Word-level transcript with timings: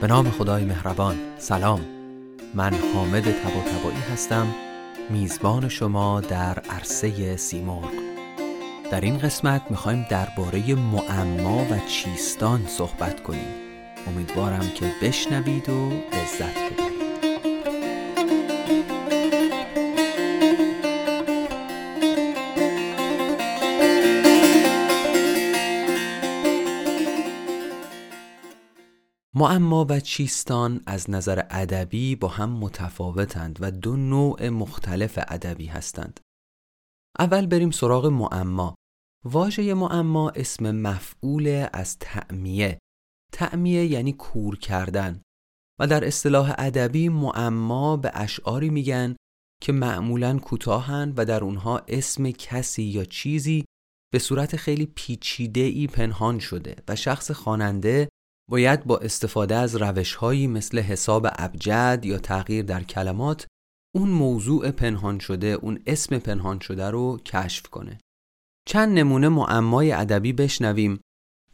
به 0.00 0.06
نام 0.06 0.30
خدای 0.30 0.64
مهربان. 0.64 1.16
سلام. 1.38 1.80
من 2.54 2.74
حامد 2.94 3.22
تبا 3.22 3.90
هستم. 4.12 4.54
میزبان 5.10 5.68
شما 5.68 6.20
در 6.20 6.58
عرصه 6.58 7.36
سیمرغ. 7.36 7.92
در 8.90 9.00
این 9.00 9.18
قسمت 9.18 9.62
می‌خوایم 9.70 10.06
درباره 10.10 10.74
معما 10.74 11.64
و 11.64 11.78
چیستان 11.88 12.66
صحبت 12.66 13.22
کنیم. 13.22 13.54
امیدوارم 14.06 14.70
که 14.74 14.92
بشنوید 15.02 15.68
و 15.68 15.90
لذت 15.90 16.72
ببرید. 16.72 16.89
معما 29.40 29.86
و 29.90 30.00
چیستان 30.00 30.80
از 30.86 31.10
نظر 31.10 31.42
ادبی 31.50 32.16
با 32.16 32.28
هم 32.28 32.50
متفاوتند 32.50 33.58
و 33.60 33.70
دو 33.70 33.96
نوع 33.96 34.48
مختلف 34.48 35.18
ادبی 35.28 35.66
هستند. 35.66 36.20
اول 37.18 37.46
بریم 37.46 37.70
سراغ 37.70 38.06
معما. 38.06 38.74
واژه 39.24 39.74
معما 39.74 40.30
اسم 40.30 40.70
مفعول 40.70 41.68
از 41.72 41.98
تعمیه. 41.98 42.78
تعمیه 43.32 43.86
یعنی 43.86 44.12
کور 44.12 44.58
کردن 44.58 45.22
و 45.80 45.86
در 45.86 46.04
اصطلاح 46.04 46.54
ادبی 46.58 47.08
معما 47.08 47.96
به 47.96 48.10
اشعاری 48.14 48.70
میگن 48.70 49.16
که 49.62 49.72
معمولا 49.72 50.38
کوتاهند 50.38 51.14
و 51.16 51.24
در 51.24 51.44
اونها 51.44 51.82
اسم 51.88 52.30
کسی 52.30 52.82
یا 52.82 53.04
چیزی 53.04 53.64
به 54.12 54.18
صورت 54.18 54.56
خیلی 54.56 54.86
پیچیده 54.86 55.60
ای 55.60 55.86
پنهان 55.86 56.38
شده 56.38 56.76
و 56.88 56.96
شخص 56.96 57.30
خواننده 57.30 58.08
باید 58.50 58.84
با 58.84 58.98
استفاده 58.98 59.54
از 59.54 59.76
روشهایی 59.76 60.46
مثل 60.46 60.78
حساب 60.78 61.26
ابجد 61.32 62.00
یا 62.04 62.18
تغییر 62.18 62.64
در 62.64 62.82
کلمات 62.82 63.46
اون 63.94 64.08
موضوع 64.08 64.70
پنهان 64.70 65.18
شده 65.18 65.46
اون 65.46 65.82
اسم 65.86 66.18
پنهان 66.18 66.60
شده 66.60 66.90
رو 66.90 67.18
کشف 67.18 67.66
کنه. 67.66 67.98
چند 68.68 68.98
نمونه 68.98 69.28
معمای 69.28 69.92
ادبی 69.92 70.32
بشنویم. 70.32 71.00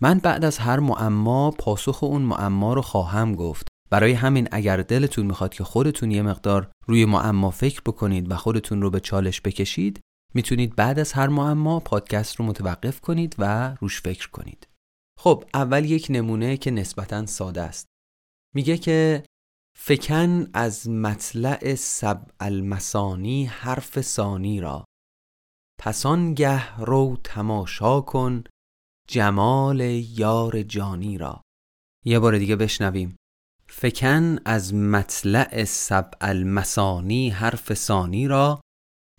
من 0.00 0.18
بعد 0.18 0.44
از 0.44 0.58
هر 0.58 0.80
معما 0.80 1.50
پاسخ 1.50 2.02
اون 2.02 2.22
معما 2.22 2.74
رو 2.74 2.82
خواهم 2.82 3.34
گفت. 3.34 3.68
برای 3.90 4.12
همین 4.12 4.48
اگر 4.52 4.76
دلتون 4.76 5.26
می‌خواد 5.26 5.54
که 5.54 5.64
خودتون 5.64 6.10
یه 6.10 6.22
مقدار 6.22 6.70
روی 6.86 7.04
معما 7.04 7.50
فکر 7.50 7.80
بکنید 7.86 8.30
و 8.30 8.36
خودتون 8.36 8.82
رو 8.82 8.90
به 8.90 9.00
چالش 9.00 9.40
بکشید 9.40 10.00
می‌تونید 10.34 10.76
بعد 10.76 10.98
از 10.98 11.12
هر 11.12 11.28
معما 11.28 11.80
پادکست 11.80 12.36
رو 12.36 12.44
متوقف 12.44 13.00
کنید 13.00 13.34
و 13.38 13.74
روش 13.80 14.00
فکر 14.00 14.30
کنید. 14.30 14.66
خب 15.18 15.44
اول 15.54 15.84
یک 15.84 16.06
نمونه 16.10 16.56
که 16.56 16.70
نسبتا 16.70 17.26
ساده 17.26 17.62
است. 17.62 17.86
میگه 18.54 18.78
که 18.78 19.24
فکن 19.78 20.50
از 20.54 20.88
مطلع 20.88 21.74
سب 21.74 22.30
المسانی 22.40 23.44
حرف 23.44 24.00
ثانی 24.00 24.60
را. 24.60 24.84
پسان 25.80 26.34
گه 26.34 26.76
رو 26.76 27.16
تماشا 27.24 28.00
کن 28.00 28.44
جمال 29.08 29.80
یار 30.10 30.62
جانی 30.62 31.18
را. 31.18 31.42
یه 32.04 32.18
بار 32.18 32.38
دیگه 32.38 32.56
بشنویم. 32.56 33.16
فکن 33.68 34.38
از 34.44 34.74
مطلع 34.74 35.64
سب 35.64 36.10
المسانی 36.20 37.30
حرف 37.30 37.74
ثانی 37.74 38.28
را. 38.28 38.60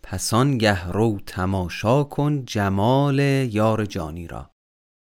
پسان 0.04 0.58
گه 0.58 0.88
رو 0.88 1.20
تماشا 1.26 2.04
کن 2.04 2.46
جمال 2.46 3.20
یار 3.52 3.86
جانی 3.86 4.28
را. 4.28 4.52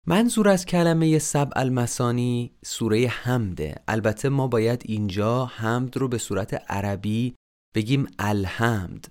منظور 0.08 0.50
از 0.50 0.66
کلمه 0.66 1.20
سب 1.20 1.50
المسانی 1.56 2.52
سوره 2.66 3.08
حمده. 3.08 3.76
البته 3.88 4.30
ما 4.30 4.48
باید 4.48 4.82
اینجا 4.86 5.46
حمد 5.46 5.98
رو 5.98 6.08
به 6.08 6.18
صورت 6.18 6.54
عربی 6.54 7.36
بگیم 7.76 8.08
الحمد. 8.20 9.08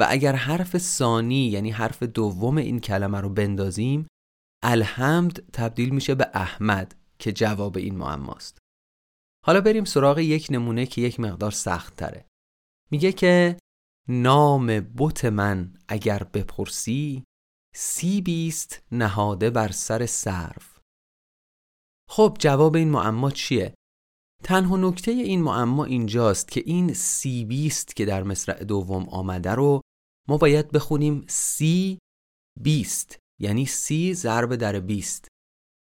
و 0.00 0.06
اگر 0.08 0.34
حرف 0.34 0.78
ثانی 0.78 1.46
یعنی 1.46 1.70
حرف 1.70 2.02
دوم 2.02 2.56
این 2.56 2.80
کلمه 2.80 3.20
رو 3.20 3.28
بندازیم 3.28 4.06
الحمد 4.62 5.44
تبدیل 5.52 5.90
میشه 5.90 6.14
به 6.14 6.30
احمد 6.34 6.94
که 7.18 7.32
جواب 7.32 7.76
این 7.76 7.96
معماست. 7.96 8.58
حالا 9.46 9.60
بریم 9.60 9.84
سراغ 9.84 10.18
یک 10.18 10.46
نمونه 10.50 10.86
که 10.86 11.00
یک 11.00 11.20
مقدار 11.20 11.50
سخت 11.50 11.96
تره 11.96 12.24
میگه 12.90 13.12
که 13.12 13.58
نام 14.08 14.66
بت 14.66 15.24
من 15.24 15.74
اگر 15.88 16.22
بپرسی 16.22 17.24
سی 17.76 18.20
بیست 18.20 18.82
نهاده 18.92 19.50
بر 19.50 19.72
سر 19.72 20.06
سرف 20.06 20.80
خب 22.10 22.36
جواب 22.40 22.76
این 22.76 22.90
معما 22.90 23.30
چیه؟ 23.30 23.74
تنها 24.44 24.76
نکته 24.76 25.10
این 25.10 25.42
معما 25.42 25.84
اینجاست 25.84 26.50
که 26.50 26.62
این 26.66 26.94
سی 26.94 27.44
بیست 27.44 27.96
که 27.96 28.04
در 28.04 28.22
مصرع 28.22 28.64
دوم 28.64 29.08
آمده 29.08 29.50
رو 29.50 29.80
ما 30.28 30.36
باید 30.36 30.70
بخونیم 30.72 31.24
سی 31.28 31.98
بیست 32.60 33.18
یعنی 33.40 33.66
سی 33.66 34.14
ضرب 34.14 34.54
در 34.56 34.80
بیست 34.80 35.28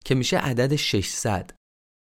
که 0.05 0.15
میشه 0.15 0.37
عدد 0.37 0.75
600 0.75 1.51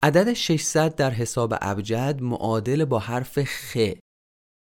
عدد 0.02 0.32
600 0.32 0.94
در 0.94 1.10
حساب 1.10 1.54
ابجد 1.60 2.18
معادل 2.22 2.84
با 2.84 2.98
حرف 2.98 3.44
خ. 3.44 3.76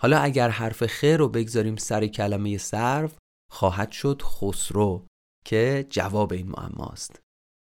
حالا 0.03 0.19
اگر 0.19 0.49
حرف 0.49 0.87
خ 0.87 1.05
رو 1.05 1.29
بگذاریم 1.29 1.77
سر 1.77 2.07
کلمه 2.07 2.59
صرف 2.59 3.19
خواهد 3.51 3.93
شد 3.93 4.23
خسرو. 4.23 5.07
که 5.45 5.87
جواب 5.91 6.33
این 6.33 6.49
معماست 6.49 7.21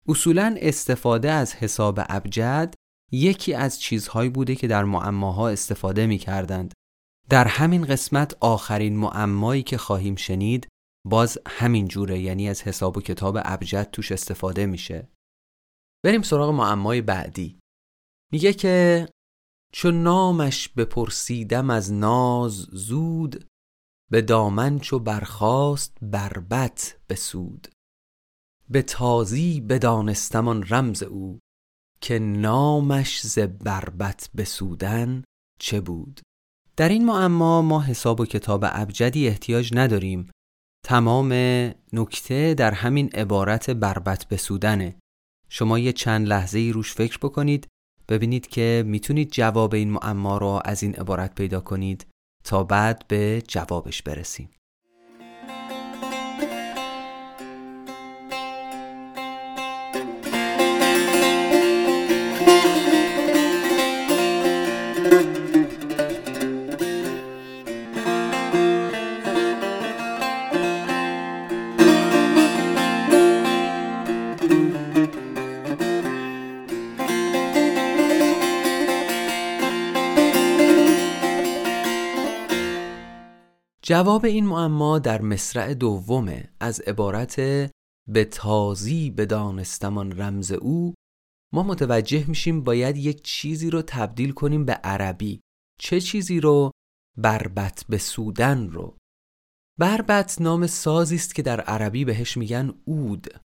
اصولا 0.08 0.56
استفاده 0.60 1.30
از 1.30 1.54
حساب 1.54 2.00
ابجد 2.08 2.74
یکی 3.12 3.54
از 3.54 3.80
چیزهایی 3.80 4.30
بوده 4.30 4.54
که 4.54 4.66
در 4.66 4.84
معماها 4.84 5.48
استفاده 5.48 6.06
می 6.06 6.18
کردند. 6.18 6.74
در 7.28 7.46
همین 7.46 7.84
قسمت 7.84 8.36
آخرین 8.40 8.96
معمایی 8.96 9.62
که 9.62 9.78
خواهیم 9.78 10.16
شنید 10.16 10.68
باز 11.06 11.38
همین 11.46 11.88
جوره 11.88 12.20
یعنی 12.20 12.48
از 12.48 12.62
حساب 12.62 12.96
و 12.96 13.00
کتاب 13.00 13.38
ابجد 13.44 13.90
توش 13.92 14.12
استفاده 14.12 14.66
میشه. 14.66 15.08
بریم 16.04 16.22
سراغ 16.22 16.50
معمای 16.50 17.02
بعدی. 17.02 17.58
میگه 18.32 18.52
که 18.52 19.08
چون 19.72 20.02
نامش 20.02 20.68
بپرسیدم 20.68 21.70
از 21.70 21.92
ناز 21.92 22.52
زود 22.72 23.48
به 24.10 24.22
دامن 24.22 24.78
چو 24.78 24.98
برخاست 24.98 25.96
بربت 26.02 26.98
بسود. 27.08 27.68
به 28.70 28.82
تازی 28.82 29.60
بدانستم 29.60 30.48
آن 30.48 30.64
رمز 30.68 31.02
او 31.02 31.38
که 32.00 32.18
نامش 32.18 33.26
ز 33.26 33.38
بربت 33.38 34.30
بسودن 34.36 35.24
چه 35.60 35.80
بود. 35.80 36.20
در 36.76 36.88
این 36.88 37.04
معما 37.04 37.62
ما 37.62 37.82
حساب 37.82 38.20
و 38.20 38.26
کتاب 38.26 38.64
ابجدی 38.66 39.28
احتیاج 39.28 39.70
نداریم. 39.74 40.30
تمام 40.84 41.32
نکته 41.92 42.54
در 42.54 42.72
همین 42.72 43.08
عبارت 43.08 43.70
بربت 43.70 44.28
بسودنه. 44.28 44.98
شما 45.48 45.78
یه 45.78 45.92
چند 45.92 46.26
لحظه 46.26 46.58
ای 46.58 46.72
روش 46.72 46.94
فکر 46.94 47.18
بکنید 47.18 47.66
ببینید 48.08 48.46
که 48.46 48.84
می‌تونید 48.86 49.30
جواب 49.30 49.74
این 49.74 49.90
معما 49.90 50.38
رو 50.38 50.60
از 50.64 50.82
این 50.82 50.94
عبارت 50.94 51.34
پیدا 51.34 51.60
کنید. 51.60 52.06
تا 52.46 52.64
بعد 52.64 53.04
به 53.08 53.42
جوابش 53.48 54.02
برسیم. 54.02 54.50
جواب 83.88 84.24
این 84.24 84.46
معما 84.46 84.98
در 84.98 85.22
مصرع 85.22 85.74
دومه 85.74 86.52
از 86.60 86.80
عبارت 86.80 87.36
به 88.08 88.24
تازی 88.24 89.10
بدانستمان 89.10 90.20
رمز 90.20 90.52
او 90.52 90.94
ما 91.54 91.62
متوجه 91.62 92.28
میشیم 92.28 92.64
باید 92.64 92.96
یک 92.96 93.22
چیزی 93.22 93.70
رو 93.70 93.82
تبدیل 93.82 94.32
کنیم 94.32 94.64
به 94.64 94.72
عربی. 94.72 95.40
چه 95.80 96.00
چیزی 96.00 96.40
رو؟ 96.40 96.70
بربت 97.18 97.84
به 97.88 97.98
سودن 97.98 98.68
رو. 98.68 98.96
بربت 99.78 100.40
نام 100.40 100.66
سازی 100.66 101.14
است 101.14 101.34
که 101.34 101.42
در 101.42 101.60
عربی 101.60 102.04
بهش 102.04 102.36
میگن 102.36 102.74
اود 102.84 103.40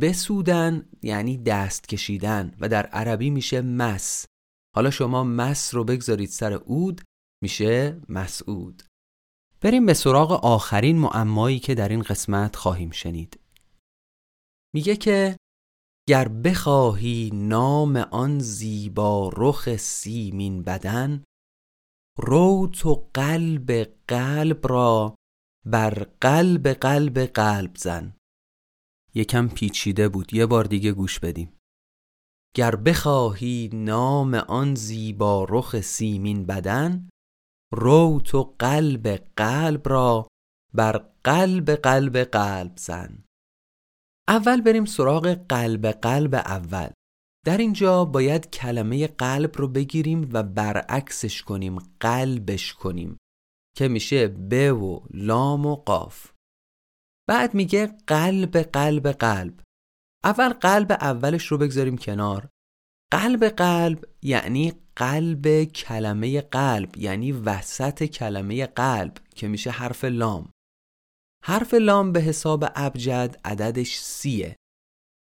بسودن 0.00 0.88
یعنی 1.02 1.38
دست 1.38 1.88
کشیدن 1.88 2.56
و 2.60 2.68
در 2.68 2.86
عربی 2.86 3.30
میشه 3.30 3.60
مس 3.60 4.26
حالا 4.74 4.90
شما 4.90 5.24
مس 5.24 5.74
رو 5.74 5.84
بگذارید 5.84 6.28
سر 6.28 6.52
اود 6.52 7.00
میشه 7.42 8.00
مسعود 8.08 8.89
بریم 9.62 9.86
به 9.86 9.94
سراغ 9.94 10.32
آخرین 10.44 10.98
معمایی 10.98 11.58
که 11.58 11.74
در 11.74 11.88
این 11.88 12.02
قسمت 12.02 12.56
خواهیم 12.56 12.90
شنید. 12.90 13.40
میگه 14.74 14.96
که 14.96 15.36
گر 16.08 16.28
بخواهی 16.28 17.30
نام 17.34 17.96
آن 17.96 18.38
زیبا 18.38 19.30
رخ 19.36 19.76
سیمین 19.76 20.62
بدن 20.62 21.24
رو 22.18 22.70
تو 22.72 23.08
قلب 23.14 23.72
قلب 24.08 24.66
را 24.66 25.14
بر 25.66 26.06
قلب 26.20 26.68
قلب 26.68 27.18
قلب 27.18 27.76
زن. 27.76 28.16
یکم 29.14 29.48
پیچیده 29.48 30.08
بود 30.08 30.34
یه 30.34 30.46
بار 30.46 30.64
دیگه 30.64 30.92
گوش 30.92 31.18
بدیم. 31.18 31.56
گر 32.56 32.76
بخواهی 32.76 33.70
نام 33.72 34.34
آن 34.34 34.74
زیبا 34.74 35.46
رخ 35.48 35.80
سیمین 35.80 36.46
بدن 36.46 37.08
رو 37.72 38.20
تو 38.24 38.54
قلب 38.58 39.08
قلب 39.36 39.88
را 39.88 40.28
بر 40.74 41.04
قلب 41.24 41.70
قلب 41.70 42.16
قلب 42.18 42.76
زن. 42.76 43.24
اول 44.28 44.60
بریم 44.60 44.84
سراغ 44.84 45.46
قلب 45.48 45.86
قلب 45.86 46.34
اول. 46.34 46.90
در 47.46 47.58
اینجا 47.58 48.04
باید 48.04 48.50
کلمه 48.50 49.06
قلب 49.06 49.56
رو 49.56 49.68
بگیریم 49.68 50.30
و 50.32 50.42
برعکسش 50.42 51.42
کنیم 51.42 51.78
قلبش 52.00 52.74
کنیم 52.74 53.16
که 53.76 53.88
میشه 53.88 54.28
ب 54.28 54.52
و 54.82 55.06
لام 55.10 55.66
و 55.66 55.76
قاف. 55.76 56.32
بعد 57.28 57.54
میگه 57.54 57.86
قلب 58.06 58.58
قلب 58.58 59.08
قلب. 59.08 59.60
اول 60.24 60.48
قلب 60.48 60.92
اولش 60.92 61.46
رو 61.46 61.58
بگذاریم 61.58 61.96
کنار. 61.96 62.48
قلب 63.12 63.44
قلب 63.44 64.04
یعنی 64.22 64.72
قلب 64.96 65.64
کلمه 65.64 66.40
قلب 66.40 66.96
یعنی 66.96 67.32
وسط 67.32 68.04
کلمه 68.04 68.66
قلب 68.66 69.16
که 69.34 69.48
میشه 69.48 69.70
حرف 69.70 70.04
لام. 70.04 70.50
حرف 71.44 71.74
لام 71.74 72.12
به 72.12 72.20
حساب 72.20 72.64
ابجد 72.74 73.40
عددش 73.44 73.98
سیه. 73.98 74.56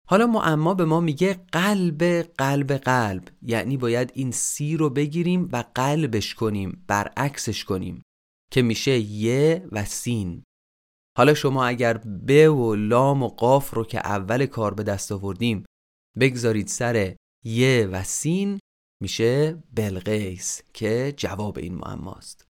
حالا 0.09 0.27
معما 0.27 0.73
به 0.73 0.85
ما 0.85 0.99
میگه 0.99 1.33
قلب 1.51 2.03
قلب 2.21 2.71
قلب 2.71 3.29
یعنی 3.41 3.77
باید 3.77 4.11
این 4.13 4.31
سی 4.31 4.77
رو 4.77 4.89
بگیریم 4.89 5.49
و 5.51 5.63
قلبش 5.75 6.35
کنیم 6.35 6.85
برعکسش 6.87 7.63
کنیم 7.63 8.01
که 8.51 8.61
میشه 8.61 8.99
یه 8.99 9.67
و 9.71 9.85
سین. 9.85 10.43
حالا 11.17 11.33
شما 11.33 11.65
اگر 11.65 11.97
ب 11.97 12.49
و 12.49 12.75
لام 12.75 13.23
و 13.23 13.27
قاف 13.27 13.73
رو 13.73 13.83
که 13.83 13.99
اول 13.99 14.45
کار 14.45 14.73
به 14.73 14.83
دست 14.83 15.11
آوردیم 15.11 15.65
بگذارید 16.19 16.67
سر 16.67 17.15
یه 17.45 17.89
و 17.91 18.03
سین 18.03 18.59
میشه 19.01 19.63
بلقیس 19.75 20.61
که 20.73 21.13
جواب 21.17 21.57
این 21.57 21.75
معماست. 21.75 22.47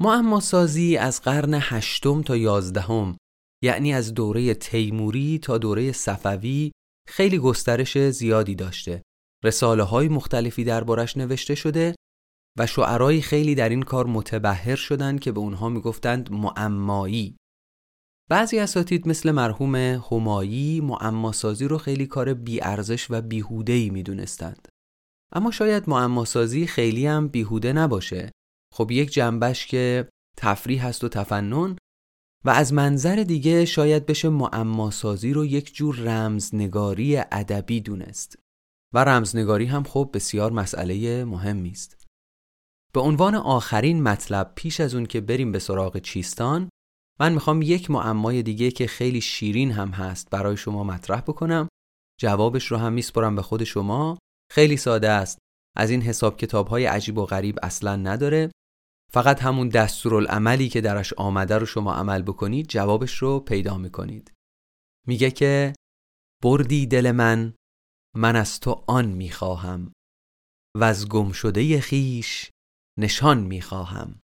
معما 0.00 0.40
سازی 0.40 0.96
از 0.96 1.20
قرن 1.22 1.58
هشتم 1.62 2.22
تا 2.22 2.36
یازدهم 2.36 3.16
یعنی 3.62 3.94
از 3.94 4.14
دوره 4.14 4.54
تیموری 4.54 5.38
تا 5.38 5.58
دوره 5.58 5.92
صفوی 5.92 6.72
خیلی 7.08 7.38
گسترش 7.38 7.98
زیادی 7.98 8.54
داشته. 8.54 9.02
رساله 9.44 9.82
های 9.82 10.08
مختلفی 10.08 10.64
دربارش 10.64 11.16
نوشته 11.16 11.54
شده 11.54 11.94
و 12.58 12.66
شعرایی 12.66 13.22
خیلی 13.22 13.54
در 13.54 13.68
این 13.68 13.82
کار 13.82 14.06
متبهر 14.06 14.76
شدند 14.76 15.20
که 15.20 15.32
به 15.32 15.40
اونها 15.40 15.68
می‌گفتند 15.68 16.32
معمایی. 16.32 17.36
بعضی 18.30 18.58
اساتید 18.58 19.08
مثل 19.08 19.30
مرحوم 19.30 19.74
همایی 19.76 20.80
معماسازی 20.80 21.68
رو 21.68 21.78
خیلی 21.78 22.06
کار 22.06 22.34
بیارزش 22.34 23.06
و 23.10 23.22
بیهودهی 23.22 23.90
می‌دونستند. 23.90 24.68
اما 25.32 25.50
شاید 25.50 25.90
معماسازی 25.90 26.66
خیلی 26.66 27.06
هم 27.06 27.28
بیهوده 27.28 27.72
نباشه. 27.72 28.32
خب 28.74 28.90
یک 28.90 29.10
جنبش 29.10 29.66
که 29.66 30.08
تفریح 30.36 30.86
هست 30.86 31.04
و 31.04 31.08
تفنن 31.08 31.76
و 32.44 32.50
از 32.50 32.72
منظر 32.72 33.16
دیگه 33.16 33.64
شاید 33.64 34.06
بشه 34.06 34.28
معماسازی 34.28 35.32
رو 35.32 35.44
یک 35.44 35.74
جور 35.74 35.96
رمزنگاری 35.96 37.16
ادبی 37.16 37.80
دونست. 37.80 38.38
و 38.94 39.04
رمزنگاری 39.04 39.64
هم 39.64 39.84
خب 39.84 40.10
بسیار 40.14 40.52
مسئله 40.52 41.24
مهمی 41.24 41.70
است 41.70 42.04
به 42.92 43.00
عنوان 43.00 43.34
آخرین 43.34 44.02
مطلب 44.02 44.52
پیش 44.54 44.80
از 44.80 44.94
اون 44.94 45.06
که 45.06 45.20
بریم 45.20 45.52
به 45.52 45.58
سراغ 45.58 45.98
چیستان 45.98 46.68
من 47.20 47.32
می‌خوام 47.32 47.62
یک 47.62 47.90
معمای 47.90 48.42
دیگه 48.42 48.70
که 48.70 48.86
خیلی 48.86 49.20
شیرین 49.20 49.70
هم 49.70 49.88
هست 49.88 50.30
برای 50.30 50.56
شما 50.56 50.84
مطرح 50.84 51.20
بکنم. 51.20 51.68
جوابش 52.20 52.66
رو 52.66 52.76
هم 52.76 52.92
میسپرم 52.92 53.36
به 53.36 53.42
خود 53.42 53.64
شما. 53.64 54.18
خیلی 54.52 54.76
ساده 54.76 55.08
است. 55.08 55.38
از 55.76 55.90
این 55.90 56.02
حساب 56.02 56.36
کتاب 56.36 56.68
های 56.68 56.86
عجیب 56.86 57.18
و 57.18 57.26
غریب 57.26 57.58
اصلا 57.62 57.96
نداره. 57.96 58.50
فقط 59.12 59.42
همون 59.42 59.68
دستورالعملی 59.68 60.68
که 60.68 60.80
درش 60.80 61.12
آمده 61.12 61.58
رو 61.58 61.66
شما 61.66 61.94
عمل 61.94 62.22
بکنید 62.22 62.68
جوابش 62.68 63.14
رو 63.18 63.40
پیدا 63.40 63.78
می‌کنید. 63.78 64.32
میگه 65.06 65.30
که 65.30 65.74
بردی 66.42 66.86
دل 66.86 67.12
من 67.12 67.54
من 68.16 68.36
از 68.36 68.60
تو 68.60 68.84
آن 68.86 69.06
می‌خواهم. 69.06 69.92
و 70.76 70.84
از 70.84 71.08
گم 71.08 71.32
شده 71.32 71.80
خیش 71.80 72.50
نشان 72.98 73.42
می‌خواهم. 73.42 74.20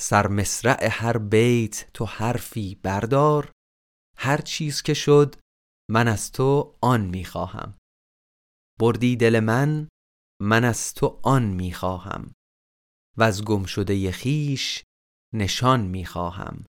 سر 0.00 0.26
مصرع 0.26 0.88
هر 0.90 1.18
بیت 1.18 1.90
تو 1.94 2.04
حرفی 2.04 2.74
بردار. 2.74 3.52
هر 4.16 4.40
چیز 4.40 4.82
که 4.82 4.94
شد 4.94 5.34
من 5.90 6.08
از 6.08 6.32
تو 6.32 6.78
آن 6.82 7.00
می‌خواهم 7.00 7.78
بردی 8.80 9.16
دل 9.16 9.40
من 9.40 9.88
من 10.42 10.64
از 10.64 10.94
تو 10.94 11.20
آن 11.22 11.42
می‌خواهم 11.42 12.32
و 13.18 13.22
از 13.22 13.44
گم 13.44 13.64
شده 13.64 14.12
خیش 14.12 14.84
نشان 15.34 15.80
می‌خواهم 15.80 16.64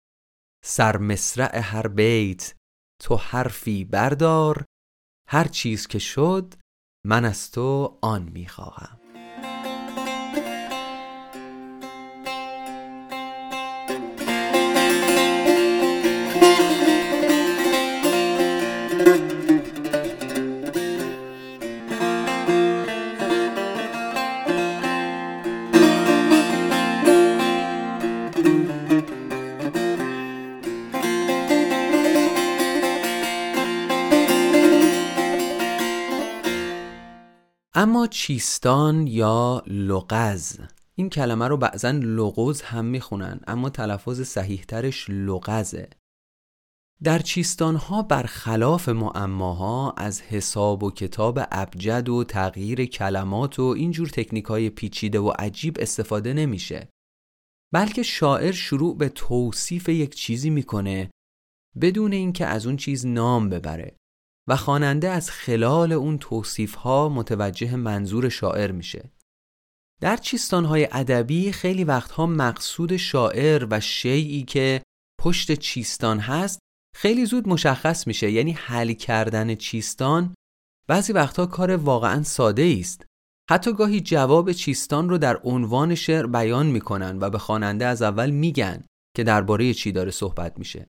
سر 0.65 0.97
مصرع 0.97 1.59
هر 1.59 1.89
بیت 1.89 2.55
تو 3.03 3.17
حرفی 3.17 3.85
بردار. 3.85 4.65
هر 5.29 5.49
چیز 5.49 5.87
که 5.87 5.99
شد 5.99 6.55
من 7.07 7.25
از 7.25 7.51
تو 7.51 7.99
آن 8.03 8.23
می‌خواهم 8.23 9.00
چیستان 38.11 39.07
یا 39.07 39.63
لغز؟ 39.67 40.59
این 40.95 41.11
کلمه 41.11 41.49
رو 41.49 41.57
بعضا 41.57 41.91
لغز 41.91 42.63
هم 42.63 42.85
می‌خونن 42.85 43.41
اما 43.47 43.71
تلفظ 43.71 44.21
صحیحترش 44.21 45.07
لغزه. 45.09 45.91
در 47.03 47.19
چیستان 47.19 47.77
ها 47.77 48.03
برخلاف 48.03 48.89
معماها 48.89 49.93
از 49.97 50.23
حساب 50.23 50.83
و 50.83 50.91
کتاب 50.91 51.39
ابجد 51.51 52.09
و 52.09 52.25
تغییر 52.25 52.85
کلمات 52.85 53.59
و 53.59 53.63
اینجور 53.63 54.09
تکنیک 54.09 54.45
های 54.45 54.71
پیچیده 54.71 55.21
و 55.21 55.33
عجیب 55.39 55.77
استفاده 55.81 56.33
نمیشه. 56.33 56.89
بلکه 57.73 58.03
شاعر 58.03 58.53
شروع 58.53 58.97
به 58.97 59.09
توصیف 59.09 59.89
یک 59.89 60.15
چیزی 60.15 60.51
می‌کنه 60.51 61.11
بدون 61.81 62.13
اینکه 62.13 62.47
از 62.47 62.67
اون 62.67 62.77
چیز 62.77 63.07
نام 63.07 63.49
ببره. 63.49 63.97
و 64.51 64.57
خواننده 64.57 65.09
از 65.09 65.31
خلال 65.31 65.93
اون 65.93 66.19
توصیف 66.19 66.75
ها 66.75 67.09
متوجه 67.09 67.77
منظور 67.77 68.29
شاعر 68.29 68.73
میشه. 68.73 69.11
در 70.01 70.17
چیستانهای 70.17 70.89
ادبی 70.93 71.53
خیلی 71.53 71.85
وقتها 71.85 72.27
مقصود 72.27 72.97
شاعر 72.97 73.67
و 73.71 73.81
شیعی 73.81 74.43
که 74.43 74.83
پشت 75.21 75.53
چیستان 75.53 76.19
هست 76.19 76.59
خیلی 76.97 77.27
زود 77.27 77.49
مشخص 77.49 78.07
میشه 78.07 78.31
یعنی 78.31 78.53
حل 78.53 78.93
کردن 78.93 79.55
چیستان 79.55 80.35
بعضی 80.89 81.13
وقتها 81.13 81.47
کار 81.47 81.77
واقعا 81.77 82.23
ساده 82.23 82.77
است 82.81 83.07
حتی 83.51 83.73
گاهی 83.73 84.01
جواب 84.01 84.53
چیستان 84.53 85.09
رو 85.09 85.19
در 85.19 85.41
عنوان 85.45 85.95
شعر 85.95 86.27
بیان 86.27 86.67
می‌کنن 86.67 87.19
و 87.21 87.31
به 87.31 87.39
خواننده 87.39 87.87
از 87.87 88.03
اول 88.03 88.31
میگن 88.31 88.85
که 89.17 89.25
درباره 89.25 89.75
چی 89.75 89.93
داره 89.93 90.11
صحبت 90.11 90.59
میشه 90.59 90.87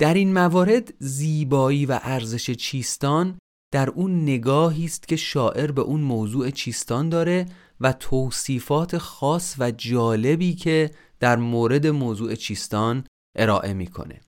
در 0.00 0.14
این 0.14 0.32
موارد 0.32 0.94
زیبایی 0.98 1.86
و 1.86 2.00
ارزش 2.02 2.50
چیستان 2.50 3.38
در 3.72 3.90
اون 3.90 4.22
نگاهی 4.22 4.84
است 4.84 5.08
که 5.08 5.16
شاعر 5.16 5.72
به 5.72 5.82
اون 5.82 6.00
موضوع 6.00 6.50
چیستان 6.50 7.08
داره 7.08 7.46
و 7.80 7.92
توصیفات 7.92 8.98
خاص 8.98 9.56
و 9.58 9.70
جالبی 9.70 10.54
که 10.54 10.90
در 11.20 11.36
مورد 11.36 11.86
موضوع 11.86 12.34
چیستان 12.34 13.06
ارائه 13.36 13.74
می‌کنه. 13.74 14.20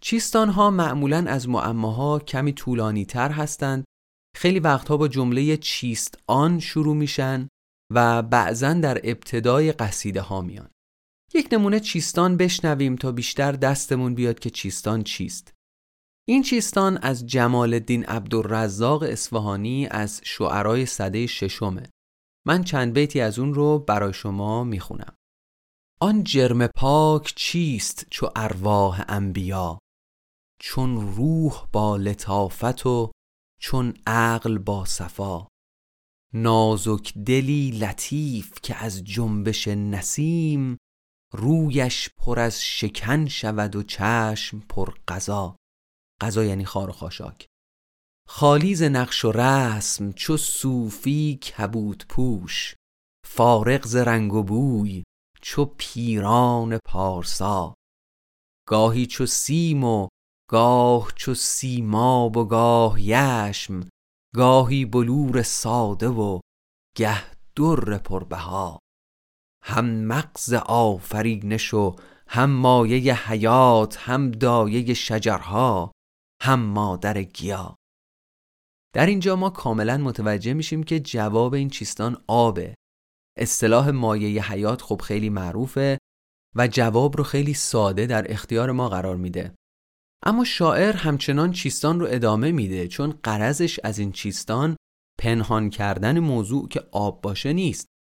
چیستان 0.00 0.48
ها 0.48 0.70
معمولا 0.70 1.24
از 1.28 1.48
معماها 1.48 2.18
کمی 2.18 2.52
طولانی 2.52 3.04
تر 3.04 3.30
هستند 3.30 3.84
خیلی 4.36 4.60
وقتها 4.60 4.96
با 4.96 5.08
جمله 5.08 5.56
چیست 5.56 6.18
آن 6.26 6.60
شروع 6.60 6.96
میشن 6.96 7.48
و 7.92 8.22
بعضا 8.22 8.72
در 8.72 9.00
ابتدای 9.04 9.72
قصیده 9.72 10.20
ها 10.20 10.40
میان 10.40 10.70
یک 11.34 11.48
نمونه 11.52 11.80
چیستان 11.80 12.36
بشنویم 12.36 12.96
تا 12.96 13.12
بیشتر 13.12 13.52
دستمون 13.52 14.14
بیاد 14.14 14.38
که 14.38 14.50
چیستان 14.50 15.04
چیست. 15.04 15.52
این 16.28 16.42
چیستان 16.42 16.98
از 16.98 17.26
جمال 17.26 17.74
الدین 17.74 18.04
عبدالرزاق 18.04 19.02
اصفهانی 19.02 19.86
از 19.90 20.20
شعرای 20.24 20.86
صده 20.86 21.26
ششمه. 21.26 21.90
من 22.46 22.64
چند 22.64 22.94
بیتی 22.94 23.20
از 23.20 23.38
اون 23.38 23.54
رو 23.54 23.78
برای 23.78 24.12
شما 24.12 24.64
می‌خونم. 24.64 25.14
آن 26.00 26.24
جرم 26.24 26.66
پاک 26.66 27.34
چیست 27.36 28.06
چو 28.10 28.30
ارواح 28.36 29.04
انبیا؟ 29.08 29.78
چون 30.60 31.16
روح 31.16 31.66
با 31.72 31.96
لطافت 31.96 32.86
و 32.86 33.12
چون 33.60 33.94
عقل 34.06 34.58
با 34.58 34.84
صفا. 34.84 35.48
نازک 36.34 37.14
دلی 37.18 37.70
لطیف 37.70 38.52
که 38.62 38.76
از 38.84 39.04
جنبش 39.04 39.68
نسیم 39.68 40.76
رویش 41.36 42.10
پر 42.16 42.38
از 42.38 42.62
شکن 42.62 43.26
شود 43.26 43.76
و 43.76 43.82
چشم 43.82 44.60
پر 44.60 44.94
قضا 45.08 45.56
قضا 46.20 46.44
یعنی 46.44 46.64
خار 46.64 46.90
و 46.90 46.92
خاشاک. 46.92 47.46
خالیز 48.28 48.82
نقش 48.82 49.24
و 49.24 49.32
رسم 49.32 50.12
چو 50.12 50.36
صوفی 50.36 51.36
کبود 51.36 52.04
پوش. 52.08 52.74
فارغ 53.26 53.86
ز 53.86 53.96
رنگ 53.96 54.34
و 54.34 54.42
بوی 54.42 55.04
چو 55.42 55.64
پیران 55.64 56.78
پارسا. 56.84 57.74
گاهی 58.68 59.06
چو 59.06 59.26
سیم 59.26 59.84
و 59.84 60.08
گاه 60.50 61.12
چو 61.16 61.34
سیماب 61.34 62.36
و 62.36 62.44
گاه 62.44 63.00
یشم. 63.00 63.88
گاهی 64.34 64.84
بلور 64.84 65.42
ساده 65.42 66.08
و 66.08 66.40
گه 66.96 67.36
در 67.56 67.98
پربها 67.98 68.78
هم 69.68 69.84
مغز 69.84 70.52
آفرینش 70.66 71.74
و 71.74 71.96
هم 72.28 72.50
مایه 72.50 73.28
حیات 73.30 73.96
هم 73.96 74.30
دایه 74.30 74.94
شجرها 74.94 75.92
هم 76.42 76.60
مادر 76.60 77.22
گیا. 77.22 77.76
در 78.94 79.06
اینجا 79.06 79.36
ما 79.36 79.50
کاملا 79.50 79.96
متوجه 79.96 80.54
میشیم 80.54 80.82
که 80.82 81.00
جواب 81.00 81.54
این 81.54 81.70
چیستان 81.70 82.22
آبه. 82.26 82.74
اصطلاح 83.38 83.90
مایه 83.90 84.52
حیات 84.52 84.82
خب 84.82 85.00
خیلی 85.00 85.30
معروفه 85.30 85.98
و 86.56 86.68
جواب 86.68 87.16
رو 87.16 87.24
خیلی 87.24 87.54
ساده 87.54 88.06
در 88.06 88.32
اختیار 88.32 88.72
ما 88.72 88.88
قرار 88.88 89.16
میده. 89.16 89.54
اما 90.26 90.44
شاعر 90.44 90.96
همچنان 90.96 91.52
چیستان 91.52 92.00
رو 92.00 92.06
ادامه 92.10 92.52
میده 92.52 92.88
چون 92.88 93.10
قرضش 93.22 93.80
از 93.84 93.98
این 93.98 94.12
چیستان 94.12 94.76
پنهان 95.18 95.70
کردن 95.70 96.18
موضوع 96.18 96.68
که 96.68 96.82
آب 96.92 97.20
باشه 97.20 97.52
نیست. 97.52 97.95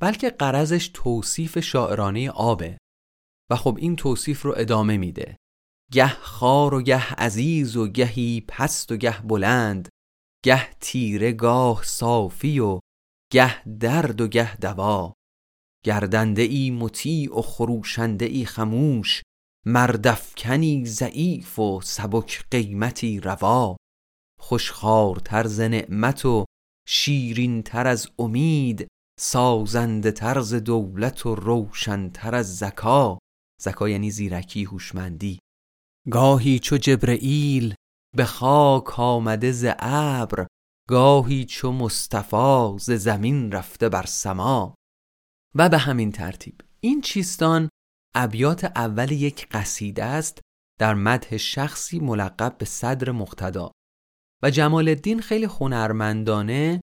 بلکه 0.00 0.30
قرضش 0.30 0.90
توصیف 0.94 1.58
شاعرانه 1.58 2.30
آبه. 2.30 2.78
و 3.50 3.56
خب 3.56 3.76
این 3.80 3.96
توصیف 3.96 4.42
رو 4.42 4.54
ادامه 4.56 4.96
میده. 4.96 5.36
گه 5.92 6.08
خار 6.08 6.74
و 6.74 6.82
گه 6.82 7.14
عزیز 7.14 7.76
و 7.76 7.88
گهی 7.88 8.44
پست 8.48 8.92
و 8.92 8.96
گه 8.96 9.22
بلند 9.22 9.88
گه 10.44 10.70
تیره 10.80 11.32
گاه 11.32 11.82
صافی 11.84 12.58
و 12.58 12.80
گه 13.32 13.68
درد 13.68 14.20
و 14.20 14.28
گه 14.28 14.56
دوا. 14.56 15.12
گردنده 15.84 16.42
ای 16.42 16.70
مطیع 16.70 17.38
و 17.38 17.42
خروشنده 17.42 18.24
ای 18.24 18.44
خموش 18.44 19.22
مردفکنی 19.66 20.86
ضعیف 20.86 21.58
و 21.58 21.80
سبک 21.80 22.44
قیمتی 22.50 23.20
روا. 23.20 23.76
خوشخارتر 24.40 25.46
ز 25.46 25.60
نعمت 25.60 26.26
و 26.26 26.44
شیرین 26.88 27.62
تر 27.62 27.86
از 27.86 28.08
امید 28.18 28.86
سازنده 29.18 30.10
طرز 30.10 30.54
دولت 30.54 31.26
و 31.26 31.34
روشنتر 31.34 32.34
از 32.34 32.58
زکا. 32.58 33.18
زکا 33.60 33.88
یعنی 33.88 34.10
زیرکی 34.10 34.64
هوشمندی. 34.64 35.38
گاهی 36.10 36.58
چو 36.58 36.76
جبرئیل 36.76 37.74
به 38.16 38.24
خاک 38.24 39.00
آمده 39.00 39.52
ز 39.52 39.66
ابر 39.78 40.46
گاهی 40.88 41.44
چو 41.44 41.72
مصطفی 41.72 42.76
ز 42.78 42.90
زمین 42.90 43.52
رفته 43.52 43.88
بر 43.88 44.06
سما. 44.06 44.74
و 45.54 45.68
به 45.68 45.78
همین 45.78 46.12
ترتیب 46.12 46.60
این 46.80 47.00
چیستان 47.00 47.68
ابیات 48.14 48.64
اول 48.64 49.12
یک 49.12 49.48
قصیده 49.48 50.04
است 50.04 50.40
در 50.80 50.94
مدح 50.94 51.36
شخصی 51.36 52.00
ملقب 52.00 52.58
به 52.58 52.64
صدر 52.64 53.10
مقتدا. 53.10 53.72
و 54.42 54.50
جمال 54.50 54.88
الدین 54.88 55.20
خیلی 55.20 55.44
هنرمندانه 55.44 56.80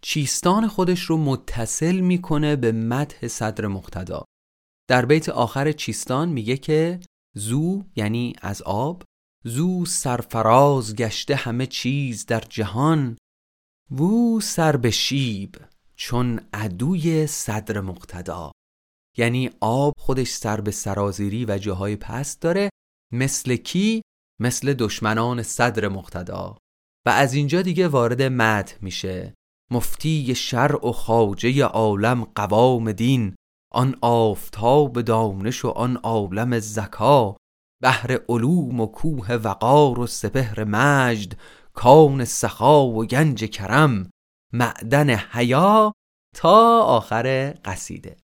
چیستان 0.00 0.68
خودش 0.68 1.02
رو 1.02 1.16
متصل 1.16 2.00
می‌کنه 2.00 2.56
به 2.56 2.72
مدح 2.72 3.28
صدر 3.28 3.66
مقتدا. 3.66 4.24
در 4.88 5.06
بیت 5.06 5.28
آخر 5.28 5.72
چیستان 5.72 6.28
میگه 6.28 6.56
که 6.56 7.00
زو 7.36 7.82
یعنی 7.96 8.32
از 8.42 8.62
آب 8.62 9.02
زو 9.44 9.84
سرفراز 9.84 10.96
گشته 10.96 11.34
همه 11.34 11.66
چیز 11.66 12.26
در 12.26 12.40
جهان 12.40 13.16
وو 13.90 14.40
سر 14.40 14.76
به 14.76 14.90
شیب 14.90 15.56
چون 15.96 16.40
عدوی 16.52 17.26
صدر 17.26 17.80
مقتدا. 17.80 18.52
یعنی 19.16 19.50
آب 19.60 19.92
خودش 19.98 20.28
سر 20.28 20.60
به 20.60 20.70
سرازیری 20.70 21.44
و 21.44 21.58
جاهای 21.58 21.96
پست 21.96 22.40
داره 22.40 22.70
مثل 23.12 23.56
کی؟ 23.56 24.02
مثل 24.40 24.74
دشمنان 24.74 25.42
صدر 25.42 25.88
مقتدا. 25.88 26.56
و 27.06 27.10
از 27.10 27.34
اینجا 27.34 27.62
دیگه 27.62 27.88
وارد 27.88 28.22
مدح 28.22 28.74
میشه. 28.80 29.34
مفتی 29.70 30.34
شرع 30.34 30.86
و 30.86 30.92
خاجه 30.92 31.64
عالم 31.64 32.24
قوام 32.24 32.92
دین 32.92 33.34
آن 33.72 33.98
آفتاب 34.00 35.00
دانش 35.00 35.64
و 35.64 35.68
آن 35.68 35.96
عالم 35.96 36.58
زکا 36.58 37.36
بحر 37.82 38.18
علوم 38.28 38.80
و 38.80 38.86
کوه 38.86 39.32
وقار 39.32 39.98
و 39.98 40.06
سپهر 40.06 40.64
مجد 40.64 41.32
کان 41.74 42.24
سخا 42.24 42.86
و 42.86 43.06
گنج 43.06 43.44
کرم 43.44 44.10
معدن 44.52 45.10
حیا 45.10 45.92
تا 46.36 46.82
آخر 46.82 47.54
قصیده. 47.64 48.16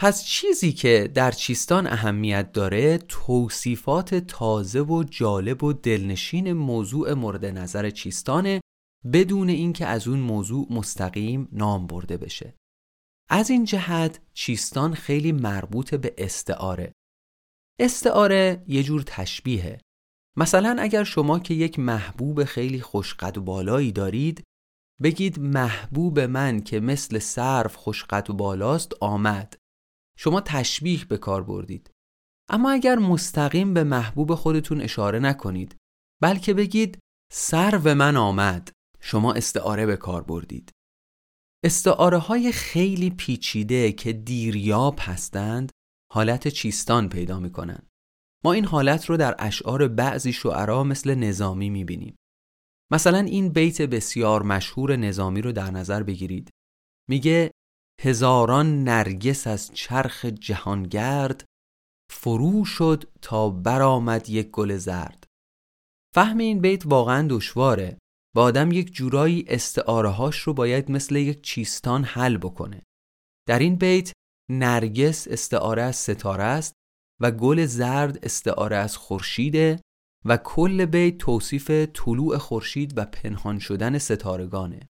پس 0.00 0.24
چیزی 0.24 0.72
که 0.72 1.10
در 1.14 1.30
چیستان 1.30 1.86
اهمیت 1.86 2.52
داره 2.52 2.98
توصیفات 2.98 4.14
تازه 4.14 4.80
و 4.80 5.04
جالب 5.04 5.64
و 5.64 5.72
دلنشین 5.72 6.52
موضوع 6.52 7.12
مورد 7.12 7.44
نظر 7.44 7.90
چیستانه 7.90 8.60
بدون 9.12 9.48
اینکه 9.48 9.86
از 9.86 10.08
اون 10.08 10.18
موضوع 10.18 10.66
مستقیم 10.70 11.48
نام 11.52 11.86
برده 11.86 12.16
بشه. 12.16 12.54
از 13.30 13.50
این 13.50 13.64
جهت 13.64 14.20
چیستان 14.34 14.94
خیلی 14.94 15.32
مربوط 15.32 15.94
به 15.94 16.14
استعاره. 16.18 16.92
استعاره 17.80 18.64
یه 18.68 18.82
جور 18.82 19.02
تشبیهه. 19.06 19.80
مثلا 20.36 20.76
اگر 20.78 21.04
شما 21.04 21.38
که 21.38 21.54
یک 21.54 21.78
محبوب 21.78 22.44
خیلی 22.44 22.80
خوشقد 22.80 23.38
و 23.38 23.42
بالایی 23.42 23.92
دارید 23.92 24.44
بگید 25.02 25.38
محبوب 25.38 26.20
من 26.20 26.60
که 26.60 26.80
مثل 26.80 27.18
صرف 27.18 27.76
خوشقد 27.76 28.30
و 28.30 28.32
بالاست 28.32 28.92
آمد. 29.00 29.56
شما 30.18 30.40
تشبیه 30.40 31.04
به 31.04 31.18
کار 31.18 31.42
بردید. 31.42 31.90
اما 32.50 32.70
اگر 32.70 32.96
مستقیم 32.98 33.74
به 33.74 33.84
محبوب 33.84 34.34
خودتون 34.34 34.80
اشاره 34.80 35.18
نکنید 35.18 35.76
بلکه 36.22 36.54
بگید 36.54 36.98
سرو 37.32 37.94
من 37.94 38.16
آمد. 38.16 38.70
شما 39.04 39.32
استعاره 39.32 39.86
به 39.86 39.96
کار 39.96 40.22
بردید 40.22 40.72
استعاره 41.64 42.18
های 42.18 42.52
خیلی 42.52 43.10
پیچیده 43.10 43.92
که 43.92 44.12
دیریاب 44.12 44.98
هستند 45.00 45.72
حالت 46.12 46.48
چیستان 46.48 47.08
پیدا 47.08 47.40
می 47.40 47.52
کنند. 47.52 47.88
ما 48.44 48.52
این 48.52 48.64
حالت 48.64 49.06
رو 49.06 49.16
در 49.16 49.36
اشعار 49.38 49.88
بعضی 49.88 50.32
شعرا 50.32 50.84
مثل 50.84 51.14
نظامی 51.14 51.70
می 51.70 51.84
بینیم. 51.84 52.16
مثلا 52.92 53.18
این 53.18 53.48
بیت 53.48 53.82
بسیار 53.82 54.42
مشهور 54.42 54.96
نظامی 54.96 55.42
رو 55.42 55.52
در 55.52 55.70
نظر 55.70 56.02
بگیرید. 56.02 56.50
میگه 57.08 57.50
هزاران 58.00 58.84
نرگس 58.84 59.46
از 59.46 59.72
چرخ 59.74 60.24
جهانگرد 60.24 61.44
فرو 62.10 62.64
شد 62.64 63.04
تا 63.22 63.50
برآمد 63.50 64.30
یک 64.30 64.50
گل 64.50 64.76
زرد. 64.76 65.24
فهم 66.14 66.38
این 66.38 66.60
بیت 66.60 66.86
واقعا 66.86 67.26
دشواره 67.30 67.98
و 68.34 68.40
آدم 68.40 68.72
یک 68.72 68.92
جورایی 68.92 69.44
استعاره 69.48 70.08
هاش 70.08 70.38
رو 70.38 70.54
باید 70.54 70.90
مثل 70.90 71.16
یک 71.16 71.42
چیستان 71.42 72.04
حل 72.04 72.36
بکنه. 72.36 72.82
در 73.48 73.58
این 73.58 73.76
بیت 73.76 74.12
نرگس 74.50 75.28
استعاره 75.28 75.82
از 75.82 75.96
ستاره 75.96 76.44
است 76.44 76.72
و 77.20 77.30
گل 77.30 77.66
زرد 77.66 78.24
استعاره 78.24 78.76
از 78.76 78.96
خورشیده 78.96 79.80
و 80.24 80.36
کل 80.36 80.84
بیت 80.84 81.18
توصیف 81.18 81.70
طلوع 81.70 82.38
خورشید 82.38 82.98
و 82.98 83.04
پنهان 83.04 83.58
شدن 83.58 83.98
ستارگانه. 83.98 84.88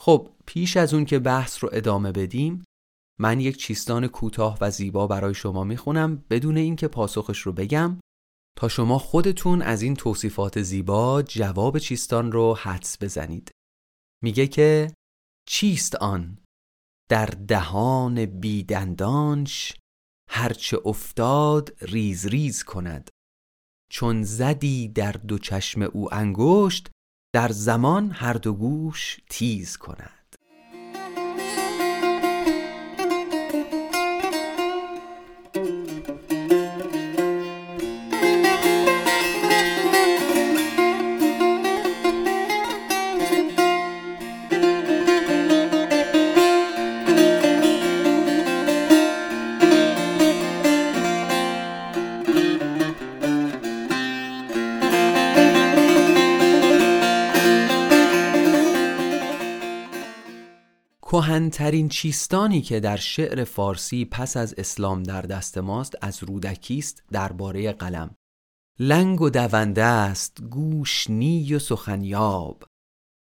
خب 0.00 0.30
پیش 0.46 0.76
از 0.76 0.94
اون 0.94 1.04
که 1.04 1.18
بحث 1.18 1.64
رو 1.64 1.70
ادامه 1.72 2.12
بدیم 2.12 2.64
من 3.20 3.40
یک 3.40 3.56
چیستان 3.56 4.06
کوتاه 4.06 4.58
و 4.60 4.70
زیبا 4.70 5.06
برای 5.06 5.34
شما 5.34 5.64
می‌خونم 5.64 6.24
بدون 6.30 6.56
اینکه 6.56 6.88
پاسخش 6.88 7.38
رو 7.40 7.52
بگم 7.52 7.98
تا 8.58 8.68
شما 8.68 8.98
خودتون 8.98 9.62
از 9.62 9.82
این 9.82 9.94
توصیفات 9.94 10.62
زیبا 10.62 11.22
جواب 11.22 11.78
چیستان 11.78 12.32
رو 12.32 12.54
حدس 12.54 13.02
بزنید. 13.02 13.50
میگه 14.22 14.46
که 14.46 14.94
چیست 15.48 15.94
آن؟ 15.94 16.38
در 17.10 17.26
دهان 17.26 18.26
بیدندانش 18.26 19.74
هرچه 20.30 20.78
افتاد 20.84 21.76
ریز 21.80 22.26
ریز 22.26 22.64
کند. 22.64 23.10
چون 23.90 24.22
زدی 24.22 24.88
در 24.88 25.12
دو 25.12 25.38
چشم 25.38 25.82
او 25.82 26.14
انگشت 26.14 26.90
در 27.34 27.48
زمان 27.48 28.10
هر 28.10 28.32
دو 28.32 28.54
گوش 28.54 29.20
تیز 29.30 29.76
کند. 29.76 30.17
کهنترین 61.10 61.88
چیستانی 61.88 62.62
که 62.62 62.80
در 62.80 62.96
شعر 62.96 63.44
فارسی 63.44 64.04
پس 64.04 64.36
از 64.36 64.54
اسلام 64.58 65.02
در 65.02 65.22
دست 65.22 65.58
ماست 65.58 65.94
از 66.00 66.22
رودکی 66.22 66.78
است 66.78 67.02
درباره 67.12 67.72
قلم. 67.72 68.14
لنگ 68.78 69.20
و 69.20 69.30
دونده 69.30 69.84
است 69.84 70.42
گوش 70.42 71.10
نی 71.10 71.54
و 71.54 71.58
سخنیاب. 71.58 72.64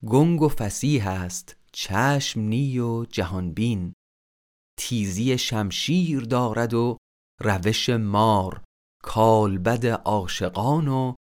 گنگ 0.07 0.43
و 0.43 0.49
فسیح 0.49 1.09
است 1.09 1.57
چشم 1.73 2.41
نی 2.41 2.79
و 2.79 3.05
جهانبین. 3.05 3.93
تیزی 4.79 5.39
شمشیر 5.39 6.21
دارد 6.21 6.75
و 6.75 6.97
روش 7.41 7.89
مار 7.89 8.63
کالبد 9.03 9.87
عاشقان 9.87 10.89
و 10.89 11.15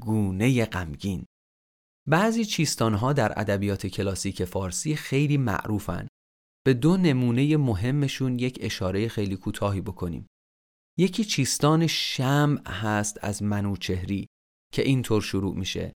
گونه 0.00 0.64
غمگین. 0.64 1.24
بعضی 2.08 2.44
چیستانها 2.44 3.12
در 3.12 3.40
ادبیات 3.40 3.86
کلاسیک 3.86 4.44
فارسی 4.44 4.96
خیلی 4.96 5.36
معروفن. 5.36 6.08
به 6.64 6.74
دو 6.74 6.96
نمونه 6.96 7.56
مهمشون 7.56 8.38
یک 8.38 8.58
اشاره 8.60 9.08
خیلی 9.08 9.36
کوتاهی 9.36 9.80
بکنیم. 9.80 10.26
یکی 10.98 11.24
چیستان 11.24 11.86
شمع 11.86 12.68
هست 12.68 13.18
از 13.24 13.42
منوچهری 13.42 14.26
که 14.72 14.82
اینطور 14.82 15.22
شروع 15.22 15.54
میشه. 15.56 15.92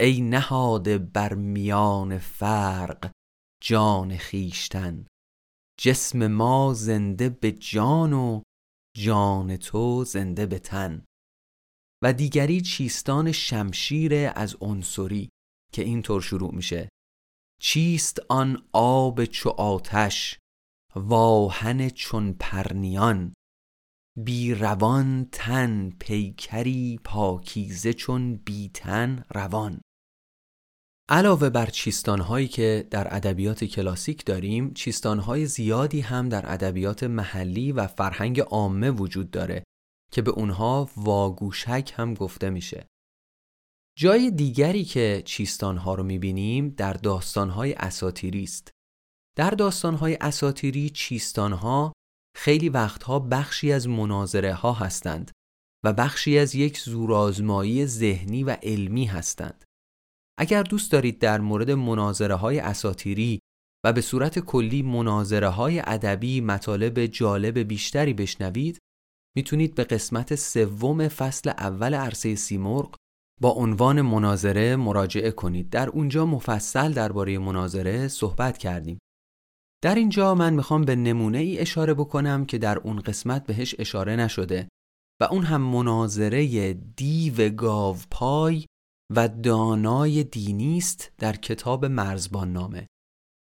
ای 0.00 0.20
نهاده 0.20 0.98
بر 0.98 1.34
میان 1.34 2.18
فرق 2.18 3.10
جان 3.62 4.16
خیشتن 4.16 5.06
جسم 5.80 6.26
ما 6.26 6.74
زنده 6.74 7.28
به 7.28 7.52
جان 7.52 8.12
و 8.12 8.42
جان 8.96 9.56
تو 9.56 10.04
زنده 10.04 10.46
به 10.46 10.58
تن. 10.58 11.04
و 12.02 12.12
دیگری 12.12 12.60
چیستان 12.60 13.32
شمشیر 13.32 14.14
از 14.34 14.56
عنصری. 14.60 15.28
که 15.74 15.82
اینطور 15.82 16.20
شروع 16.20 16.54
میشه. 16.54 16.88
چیست 17.60 18.20
آن 18.28 18.62
آب 18.72 19.24
چو 19.24 19.50
آتش 19.50 20.38
واهن 20.96 21.90
چون 21.90 22.32
پرنیان؟ 22.32 23.34
بی 24.24 24.54
روان 24.54 25.28
تن 25.32 25.90
پیکری 25.90 27.00
پاکیزه 27.04 27.92
چون 27.92 28.36
بیتن 28.36 29.24
روان. 29.34 29.80
علاوه 31.08 31.50
بر 31.50 31.66
چیستانهایی 31.66 32.48
که 32.48 32.88
در 32.90 33.14
ادبیات 33.16 33.64
کلاسیک 33.64 34.24
داریم 34.24 34.74
چیستانهای 34.74 35.46
زیادی 35.46 36.00
هم 36.00 36.28
در 36.28 36.52
ادبیات 36.52 37.02
محلی 37.02 37.72
و 37.72 37.86
فرهنگ 37.86 38.40
عامه 38.40 38.90
وجود 38.90 39.30
داره 39.30 39.64
که 40.12 40.22
به 40.22 40.30
اونها 40.30 40.90
واگوشک 40.96 41.92
هم 41.96 42.14
گفته 42.14 42.50
میشه. 42.50 42.86
جای 43.98 44.30
دیگری 44.30 44.84
که 44.84 45.22
چیستانها 45.24 45.94
رو 45.94 46.02
می‌بینیم 46.02 46.68
در 46.68 46.92
داستانهای 46.92 47.72
اساتیری 47.74 48.42
است. 48.42 48.70
در 49.36 49.50
داستانهای 49.50 50.18
اساتیری 50.20 50.90
چیستانها 50.90 51.92
خیلی 52.36 52.68
وقتها 52.68 53.18
بخشی 53.18 53.72
از 53.72 53.88
مناظره 53.88 54.54
ها 54.54 54.72
هستند 54.72 55.30
و 55.84 55.92
بخشی 55.92 56.38
از 56.38 56.54
یک 56.54 56.78
زورآزمایی 56.78 57.86
ذهنی 57.86 58.44
و 58.44 58.50
علمی 58.62 59.04
هستند. 59.04 59.64
اگر 60.38 60.62
دوست 60.62 60.92
دارید 60.92 61.18
در 61.18 61.40
مورد 61.40 61.70
مناظره 61.70 62.34
های 62.34 62.58
اساتیری 62.58 63.40
و 63.84 63.92
به 63.92 64.00
صورت 64.00 64.38
کلی 64.38 64.82
مناظره 64.82 65.48
های 65.48 65.78
ادبی 65.80 66.40
مطالب 66.40 67.06
جالب 67.06 67.58
بیشتری 67.58 68.14
بشنوید 68.14 68.78
می‌تونید 69.36 69.74
به 69.74 69.84
قسمت 69.84 70.34
سوم 70.34 71.08
فصل 71.08 71.50
اول 71.50 71.94
عرصه 71.94 72.34
سیمرغ 72.34 72.94
با 73.40 73.50
عنوان 73.50 74.02
مناظره 74.02 74.76
مراجعه 74.76 75.30
کنید. 75.30 75.70
در 75.70 75.88
اونجا 75.88 76.26
مفصل 76.26 76.92
درباره 76.92 77.38
مناظره 77.38 78.08
صحبت 78.08 78.58
کردیم. 78.58 78.98
در 79.82 79.94
اینجا 79.94 80.34
من 80.34 80.54
می‌خوام 80.54 80.84
به 80.84 80.96
نمونه 80.96 81.38
ای 81.38 81.58
اشاره 81.58 81.94
بکنم 81.94 82.44
که 82.44 82.58
در 82.58 82.78
اون 82.78 83.00
قسمت 83.00 83.46
بهش 83.46 83.74
اشاره 83.78 84.16
نشده 84.16 84.68
و 85.20 85.24
اون 85.24 85.44
هم 85.44 85.60
مناظره 85.60 86.72
دیو 86.72 87.48
گاو 87.48 87.96
پای 88.10 88.64
و 89.16 89.28
دانای 89.28 90.24
دینی 90.24 90.78
است 90.78 91.12
در 91.18 91.36
کتاب 91.36 91.84
مرزبان 91.84 92.52
نامه. 92.52 92.86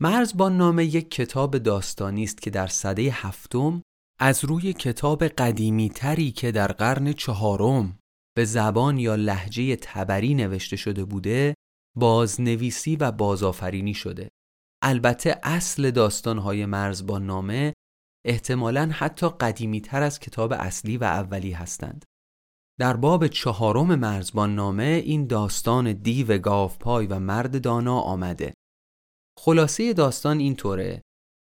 مرزبان 0.01 0.57
نامه 0.57 0.85
یک 0.85 1.11
کتاب 1.11 1.57
داستانی 1.57 2.23
است 2.23 2.41
که 2.41 2.49
در 2.49 2.67
سده 2.67 3.01
هفتم 3.01 3.81
از 4.19 4.45
روی 4.45 4.73
کتاب 4.73 5.23
قدیمی 5.23 5.89
تری 5.89 6.31
که 6.31 6.51
در 6.51 6.71
قرن 6.71 7.13
چهارم 7.13 7.99
به 8.35 8.45
زبان 8.45 8.97
یا 8.97 9.15
لحجه 9.15 9.75
تبری 9.75 10.35
نوشته 10.35 10.75
شده 10.75 11.05
بوده 11.05 11.55
بازنویسی 11.97 12.95
و 12.95 13.11
بازآفرینی 13.11 13.93
شده. 13.93 14.29
البته 14.83 15.39
اصل 15.43 15.91
داستانهای 15.91 16.65
مرزبان 16.65 17.25
نامه 17.25 17.73
احتمالا 18.25 18.89
حتی 18.93 19.29
قدیمی 19.29 19.81
تر 19.81 20.03
از 20.03 20.19
کتاب 20.19 20.53
اصلی 20.53 20.97
و 20.97 21.03
اولی 21.03 21.51
هستند. 21.51 22.05
در 22.79 22.95
باب 22.95 23.27
چهارم 23.27 23.95
مرزبان 23.95 24.55
نامه 24.55 25.01
این 25.05 25.27
داستان 25.27 25.93
دیو 25.93 26.37
گاوپای 26.37 27.07
و 27.07 27.19
مرد 27.19 27.61
دانا 27.61 27.99
آمده. 27.99 28.53
خلاصه 29.39 29.93
داستان 29.93 30.39
اینطوره 30.39 31.01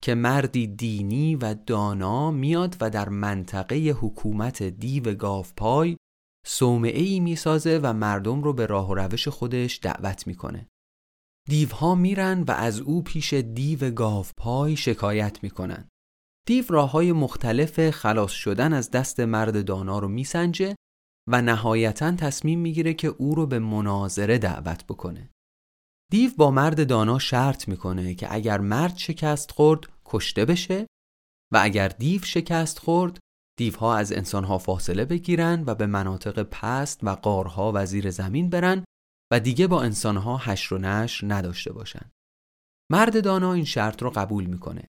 که 0.03 0.15
مردی 0.15 0.67
دینی 0.67 1.35
و 1.35 1.53
دانا 1.53 2.31
میاد 2.31 2.77
و 2.81 2.89
در 2.89 3.09
منطقه 3.09 3.75
حکومت 3.75 4.63
دیو 4.63 5.15
گاوپای 5.15 5.97
صومعه 6.45 7.01
ای 7.01 7.19
می‌سازه 7.19 7.79
و 7.83 7.93
مردم 7.93 8.43
رو 8.43 8.53
به 8.53 8.65
راه 8.65 8.89
و 8.89 8.93
روش 8.93 9.27
خودش 9.27 9.79
دعوت 9.81 10.27
می‌کنه. 10.27 10.67
دیوها 11.49 11.95
میرن 11.95 12.43
و 12.43 12.51
از 12.51 12.79
او 12.79 13.03
پیش 13.03 13.33
دیو 13.33 13.91
گاوپای 13.91 14.75
شکایت 14.75 15.43
می‌کنن. 15.43 15.89
دیو 16.47 16.65
راه 16.69 16.91
های 16.91 17.11
مختلف 17.11 17.89
خلاص 17.89 18.31
شدن 18.31 18.73
از 18.73 18.91
دست 18.91 19.19
مرد 19.19 19.65
دانا 19.65 19.99
رو 19.99 20.07
میسنجه 20.07 20.75
و 21.29 21.41
نهایتا 21.41 22.11
تصمیم 22.11 22.59
می‌گیره 22.59 22.93
که 22.93 23.07
او 23.07 23.35
رو 23.35 23.47
به 23.47 23.59
مناظره 23.59 24.37
دعوت 24.37 24.85
بکنه. 24.85 25.29
دیو 26.11 26.31
با 26.37 26.51
مرد 26.51 26.87
دانا 26.87 27.19
شرط 27.19 27.67
می‌کنه 27.67 28.15
که 28.15 28.33
اگر 28.33 28.59
مرد 28.59 28.97
شکست 28.97 29.51
خورد 29.51 29.83
کشته 30.05 30.45
بشه 30.45 30.87
و 31.53 31.59
اگر 31.61 31.87
دیو 31.87 32.21
شکست 32.21 32.79
خورد 32.79 33.19
دیوها 33.59 33.95
از 33.95 34.11
انسانها 34.11 34.57
فاصله 34.57 35.05
بگیرن 35.05 35.63
و 35.67 35.75
به 35.75 35.85
مناطق 35.85 36.43
پست 36.43 36.99
و 37.03 37.09
قارها 37.09 37.71
و 37.75 37.85
زیر 37.85 38.11
زمین 38.11 38.49
برن 38.49 38.83
و 39.31 39.39
دیگه 39.39 39.67
با 39.67 39.81
انسانها 39.83 40.37
حشر 40.37 40.75
و 40.75 40.77
نشر 40.77 41.27
نداشته 41.33 41.73
باشن. 41.73 42.11
مرد 42.91 43.23
دانا 43.23 43.53
این 43.53 43.65
شرط 43.65 44.03
رو 44.03 44.09
قبول 44.09 44.45
می‌کنه. 44.45 44.87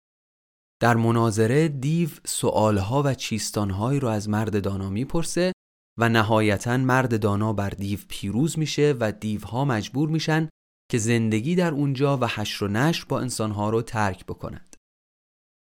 در 0.82 0.96
مناظره 0.96 1.68
دیو 1.68 2.08
سوالها 2.26 3.02
و 3.02 3.14
چیستانهایی 3.14 4.00
رو 4.00 4.08
از 4.08 4.28
مرد 4.28 4.62
دانا 4.62 4.90
می‌پرسه 4.90 5.52
و 6.00 6.08
نهایتا 6.08 6.76
مرد 6.76 7.20
دانا 7.20 7.52
بر 7.52 7.70
دیو 7.70 7.98
پیروز 8.08 8.58
میشه 8.58 8.94
و 9.00 9.12
دیوها 9.12 9.64
مجبور 9.64 10.08
میشن 10.08 10.48
که 10.90 10.98
زندگی 10.98 11.54
در 11.54 11.72
اونجا 11.72 12.18
و 12.18 12.26
حشر 12.26 12.64
و 12.64 12.68
نشر 12.68 13.04
با 13.08 13.20
انسانها 13.20 13.70
رو 13.70 13.82
ترک 13.82 14.26
بکنند. 14.26 14.73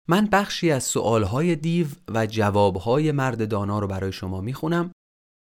من 0.09 0.27
بخشی 0.27 0.71
از 0.71 0.85
سوالهای 0.85 1.57
دیو 1.57 1.87
و 2.09 2.27
جوابهای 2.27 3.13
مرد 3.13 3.49
دانا 3.49 3.79
رو 3.79 3.87
برای 3.87 4.13
شما 4.13 4.41
می‌خونم. 4.41 4.93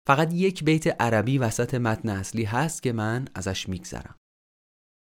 فقط 0.08 0.34
یک 0.34 0.64
بیت 0.64 1.02
عربی 1.02 1.38
وسط 1.38 1.74
متن 1.74 2.10
اصلی 2.10 2.44
هست 2.44 2.84
که 2.84 2.94
من 2.94 3.28
ازش 3.36 3.70
میگذرم. 3.70 4.16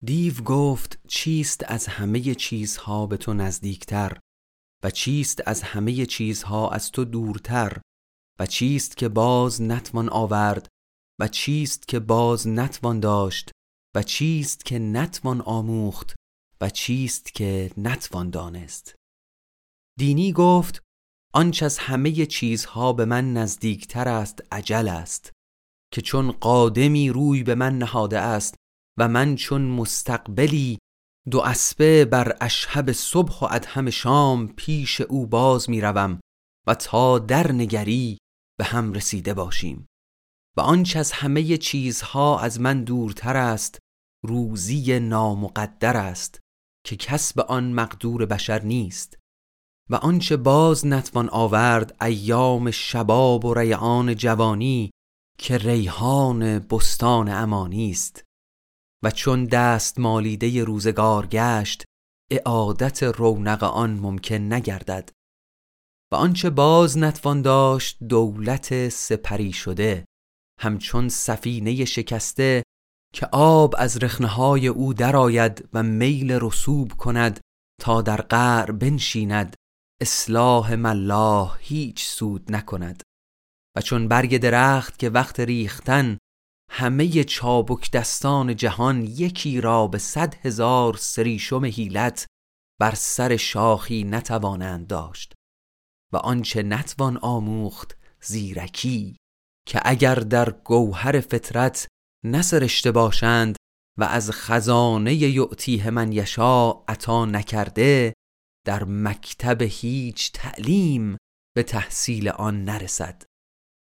دیو 0.05 0.35
گفت 0.35 0.99
چیست 1.09 1.65
از 1.69 1.87
همه 1.87 2.35
چیزها 2.35 3.07
به 3.07 3.17
تو 3.17 3.35
نزدیکتر؟ 3.35 4.19
و 4.85 4.91
چیست 4.91 5.43
از 5.49 5.63
همه 5.63 6.07
چیزها 6.07 6.71
از 6.71 6.91
تو 6.91 7.05
دورتر؟ 7.05 7.81
و 8.41 8.47
چیست 8.47 8.97
که 8.97 9.09
باز 9.09 9.63
نتوان 9.63 10.09
آورد؟ 10.09 10.69
و 11.21 11.29
چیست 11.29 11.89
که 11.89 12.01
باز 12.01 12.49
نتوان 12.49 13.01
داشت؟ 13.01 13.51
و 13.97 14.03
چیست 14.03 14.65
که 14.65 14.79
نتوان 14.79 15.41
آموخت؟ 15.41 16.15
و 16.61 16.71
چیست 16.71 17.35
که 17.35 17.71
نتوان 17.77 18.31
دانست؟ 18.31 18.95
دینی 19.99 20.33
گفت 20.33 20.83
آنچ 21.35 21.63
از 21.63 21.79
همه 21.79 22.27
چیزها 22.27 22.93
به 22.93 23.05
من 23.05 23.33
نزدیکتر 23.33 24.09
است 24.09 24.43
عجل 24.53 24.89
است 24.89 25.33
که 25.93 26.03
چون 26.03 26.33
قادمی 26.33 27.11
روی 27.11 27.43
به 27.43 27.55
من 27.55 27.79
نهاده 27.79 28.21
است 28.21 28.55
و 28.99 29.09
من 29.09 29.37
چون 29.37 29.63
مستقبلی 29.63 30.79
دو 31.31 31.41
اسبه 31.41 32.05
بر 32.05 32.37
اشهب 32.41 32.93
صبح 32.93 33.39
و 33.41 33.45
ادهم 33.51 33.91
شام 33.91 34.49
پیش 34.49 35.01
او 35.01 35.27
باز 35.27 35.71
می 35.71 35.81
روم 35.81 36.21
و 36.67 36.75
تا 36.75 37.19
در 37.19 37.53
نگری 37.53 38.19
به 38.59 38.65
هم 38.65 38.93
رسیده 38.93 39.35
باشیم. 39.35 39.87
و 40.57 40.61
آنچه 40.61 40.99
از 40.99 41.13
همه 41.13 41.57
چیزها 41.57 42.41
از 42.41 42.61
من 42.61 42.85
دورتر 42.85 43.37
است 43.37 43.79
روزی 44.25 45.01
نامقدر 45.01 45.97
است 45.97 46.41
که 46.87 46.97
کسب 46.97 47.41
آن 47.41 47.73
مقدور 47.73 48.27
بشر 48.27 48.63
نیست. 48.63 49.19
و 49.91 49.95
آنچه 49.95 50.37
باز 50.37 50.87
نتوان 50.87 51.29
آورد 51.29 52.05
ایام 52.05 52.71
شباب 52.71 53.45
و 53.45 53.55
ریعان 53.55 54.15
جوانی 54.15 54.91
که 55.39 55.59
ریحان 55.59 56.59
بستان 56.59 57.29
امانی 57.29 57.91
است. 57.91 58.25
و 59.05 59.11
چون 59.11 59.45
دست 59.45 59.99
مالیده 59.99 60.65
روزگار 60.65 61.27
گشت 61.27 61.85
اعادت 62.31 63.03
رونق 63.03 63.65
آن 63.65 63.99
ممکن 63.99 64.53
نگردد. 64.53 65.11
و 66.13 66.17
آنچه 66.17 66.51
باز 66.51 66.99
نتوان 66.99 67.43
داشت 67.43 67.99
دولت 68.05 68.89
سپری 68.89 69.53
شده 69.53 70.05
همچون 70.61 71.09
سفینه 71.09 71.85
شکسته 71.85 72.63
که 73.15 73.27
آب 73.33 73.75
از 73.79 73.97
رخنهای 73.97 74.69
او 74.69 74.95
درآید 74.95 75.69
و 75.73 75.83
میل 75.83 76.39
رسوب 76.41 76.93
کند 76.93 77.41
تا 77.81 78.03
در 78.03 78.21
قعر 78.21 78.71
بنشیند. 78.71 79.57
اصلاح 80.01 80.75
ملاح 80.75 81.57
هیچ 81.61 82.07
سود 82.07 82.53
نکند. 82.53 83.03
و 83.77 83.81
چون 83.81 84.09
برگ 84.09 84.37
درخت 84.37 84.99
که 84.99 85.11
وقت 85.11 85.41
ریختن 85.41 86.19
همه 86.71 87.25
چابک 87.25 87.91
دستان 87.91 88.57
جهان 88.57 89.03
یکی 89.03 89.61
را 89.61 89.87
به 89.87 89.99
صد 89.99 90.35
هزار 90.35 90.97
سریشم 90.97 91.65
هیلت 91.65 92.27
بر 92.81 92.95
سر 92.95 93.37
شاخی 93.37 94.05
نتوانند 94.05 94.87
داشت. 94.87 95.35
و 96.13 96.17
آنچه 96.17 96.63
نتوان 96.63 97.17
آموخت 97.17 97.97
زیرکی 98.21 99.17
که 99.69 99.81
اگر 99.85 100.15
در 100.15 100.51
گوهر 100.51 101.21
فطرت 101.21 101.89
نسرشته 102.25 102.93
باشند 102.93 103.57
و 103.99 104.05
از 104.05 104.31
خزانه 104.31 105.15
یعطیه 105.15 105.91
من 105.91 106.13
یشا 106.13 106.71
عطا 106.71 107.25
نکرده 107.25 108.15
در 108.67 108.85
مکتب 108.85 109.63
هیچ 109.63 110.33
تعلیم 110.33 111.17
به 111.57 111.63
تحصیل 111.63 112.29
آن 112.29 112.65
نرسد 112.65 113.23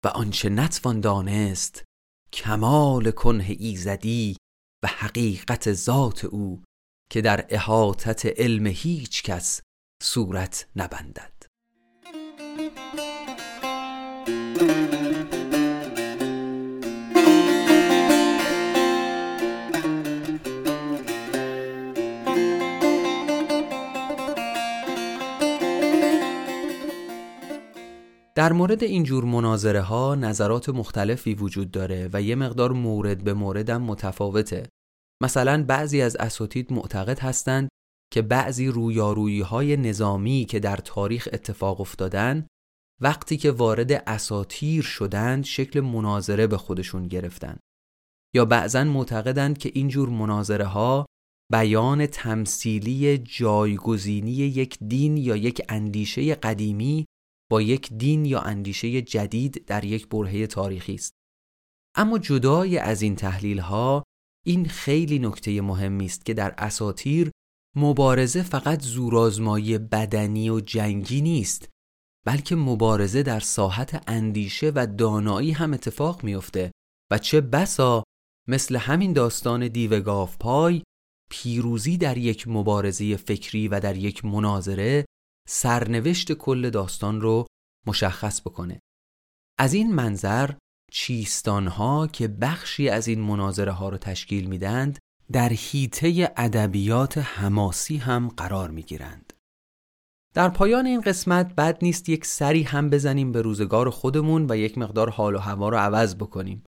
و 0.06 0.08
آنچه 0.08 0.50
نتوان 0.50 1.02
دانست 1.02 1.84
کمال 2.34 3.12
کنه 3.12 3.56
ایزدی 3.60 4.38
و 4.84 4.88
حقیقت 4.88 5.74
ذات 5.74 6.26
او 6.26 6.64
که 7.12 7.22
در 7.22 7.46
احاطت 7.50 8.26
علم 8.26 8.68
هیچ 8.68 9.24
کس 9.24 9.62
صورت 10.04 10.68
نبندد. 10.76 11.34
در 28.38 28.54
مورد 28.54 28.84
این 28.84 29.04
جور 29.04 29.24
مناظره 29.24 29.82
ها 29.82 30.16
نظرات 30.16 30.70
مختلفی 30.70 31.34
وجود 31.34 31.72
داره 31.72 32.10
و 32.14 32.22
یه 32.22 32.36
مقدار 32.36 32.72
مورد 32.72 33.24
به 33.24 33.34
موردم 33.34 33.82
متفاوته. 33.82 34.70
مثلا 35.24 35.64
بعضی 35.64 36.02
از 36.02 36.16
اساتید 36.16 36.74
معتقد 36.74 37.20
هستند 37.20 37.70
که 38.14 38.22
بعضی 38.22 38.68
رویارویی 38.68 39.42
های 39.42 39.78
نظامی 39.78 40.46
که 40.46 40.60
در 40.60 40.76
تاریخ 40.76 41.30
اتفاق 41.34 41.82
افتادن 41.82 42.48
وقتی 43.02 43.38
که 43.38 43.52
وارد 43.52 43.92
اساتیر 43.92 44.84
شدند 44.84 45.44
شکل 45.44 45.80
مناظره 45.80 46.48
به 46.48 46.58
خودشون 46.58 47.08
گرفتن. 47.08 47.58
یا 48.36 48.46
بعضا 48.46 48.84
معتقدند 48.84 49.58
که 49.58 49.72
این 49.74 49.88
جور 49.88 50.10
مناظره 50.10 50.66
ها 50.66 51.06
بیان 51.52 52.06
تمثیلی 52.06 53.18
جایگزینی 53.18 54.32
یک 54.32 54.78
دین 54.88 55.18
یا 55.18 55.36
یک 55.36 55.62
اندیشه 55.70 56.36
قدیمی 56.36 57.06
با 57.52 57.62
یک 57.62 57.94
دین 57.94 58.26
یا 58.26 58.42
اندیشه 58.42 59.02
جدید 59.02 59.66
در 59.66 59.86
یک 59.86 60.10
برهه 60.10 60.48
تاریخی 60.48 60.94
است. 60.94 61.14
اما 61.96 62.20
جدای 62.20 62.78
از 62.78 63.02
این 63.02 63.16
تحلیل 63.16 63.60
ها 63.60 64.04
این 64.46 64.66
خیلی 64.66 65.20
نکته 65.20 65.62
مهمی 65.62 66.06
است 66.06 66.26
که 66.26 66.34
در 66.34 66.54
اساتیر 66.58 67.32
مبارزه 67.76 68.44
فقط 68.44 68.82
زورآزمایی 68.82 69.78
بدنی 69.78 70.50
و 70.50 70.60
جنگی 70.60 71.22
نیست 71.22 71.70
بلکه 72.26 72.56
مبارزه 72.56 73.24
در 73.24 73.40
ساحت 73.40 74.04
اندیشه 74.08 74.72
و 74.76 74.88
دانایی 74.88 75.52
هم 75.52 75.74
اتفاق 75.74 76.24
میافته 76.24 76.72
و 77.12 77.18
چه 77.18 77.42
بسا 77.42 78.04
مثل 78.48 78.76
همین 78.76 79.14
داستان 79.14 79.68
دیو 79.68 80.26
پای 80.26 80.84
پیروزی 81.30 81.98
در 81.98 82.18
یک 82.18 82.48
مبارزه 82.48 83.18
فکری 83.18 83.68
و 83.68 83.80
در 83.80 83.98
یک 83.98 84.26
مناظره 84.26 85.06
سرنوشت 85.50 86.32
کل 86.32 86.70
داستان 86.70 87.22
رو 87.22 87.48
مشخص 87.88 88.42
بکنه 88.42 88.80
از 89.60 89.74
این 89.74 89.96
منظر 89.96 90.52
چیستانها 90.92 92.08
که 92.08 92.28
بخشی 92.28 92.90
از 92.90 93.08
این 93.08 93.22
مناظره 93.22 93.72
ها 93.72 93.90
رو 93.90 93.98
تشکیل 93.98 94.46
میدند 94.46 95.00
در 95.32 95.50
حیطه 95.50 96.34
ادبیات 96.38 97.18
حماسی 97.18 97.98
هم 97.98 98.28
قرار 98.28 98.70
می 98.72 98.84
گیرند. 98.84 99.34
در 100.34 100.50
پایان 100.50 100.86
این 100.86 101.02
قسمت 101.02 101.56
بد 101.56 101.78
نیست 101.82 102.10
یک 102.10 102.26
سری 102.26 102.64
هم 102.64 102.90
بزنیم 102.90 103.32
به 103.32 103.42
روزگار 103.42 103.90
خودمون 103.90 104.46
و 104.50 104.58
یک 104.58 104.78
مقدار 104.78 105.10
حال 105.10 105.36
و 105.36 105.40
هوا 105.40 105.70
رو 105.70 105.78
عوض 105.78 106.16
بکنیم. 106.16 106.64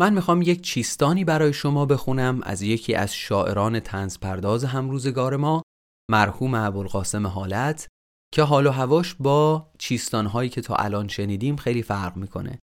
من 0.00 0.14
می‌خوام 0.14 0.42
یک 0.42 0.62
چیستانی 0.62 1.24
برای 1.24 1.52
شما 1.52 1.86
بخونم 1.86 2.40
از 2.42 2.62
یکی 2.62 2.94
از 2.94 3.14
شاعران 3.14 3.80
تنز 3.80 4.18
پرداز 4.18 4.64
هم 4.64 4.90
روزگار 4.90 5.36
ما 5.36 5.62
مرحوم 6.10 6.54
ابوالقاسم 6.54 7.26
حالت 7.26 7.88
که 8.34 8.42
حال 8.42 8.66
و 8.66 8.70
هواش 8.70 9.14
با 9.14 9.70
چیستانهایی 9.78 10.50
که 10.50 10.60
تا 10.60 10.74
الان 10.74 11.08
شنیدیم 11.08 11.56
خیلی 11.56 11.82
فرق 11.82 12.16
می‌کنه. 12.16 12.58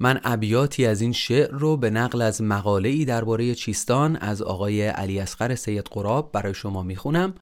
من 0.00 0.20
ابیاتی 0.24 0.86
از 0.86 1.00
این 1.00 1.12
شعر 1.12 1.50
رو 1.50 1.76
به 1.76 1.90
نقل 1.90 2.22
از 2.22 2.42
مقاله 2.42 2.88
ای 2.88 3.04
درباره 3.04 3.54
چیستان 3.54 4.16
از 4.16 4.42
آقای 4.42 4.86
علی 4.86 5.20
اصغر 5.20 5.54
سید 5.54 5.84
قراب 5.84 6.32
برای 6.32 6.54
شما 6.54 6.82
می‌خونم. 6.82 7.34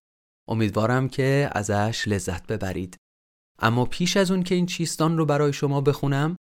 امیدوارم 0.49 1.09
که 1.09 1.51
ازش 1.53 2.09
لذت 2.09 2.47
ببرید. 2.47 2.97
اما 3.59 3.85
پیش 3.85 4.17
از 4.17 4.31
اون 4.31 4.43
که 4.43 4.55
این 4.55 4.67
چیستان 4.67 5.19
رو 5.19 5.27
برای 5.27 5.53
شما 5.53 5.81
بخونم 5.81 6.37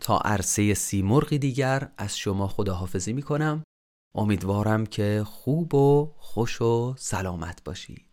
تا 0.00 0.18
عرصه 0.18 0.74
سیمرغی 0.74 1.38
دیگر 1.38 1.92
از 1.98 2.18
شما 2.18 2.48
خداحافظی 2.48 3.12
می‌کنم. 3.12 3.62
امیدوارم 4.14 4.86
که 4.86 5.22
خوب 5.26 5.74
و 5.74 6.14
خوش 6.18 6.62
و 6.62 6.94
سلامت 6.98 7.64
باشید. 7.64 8.05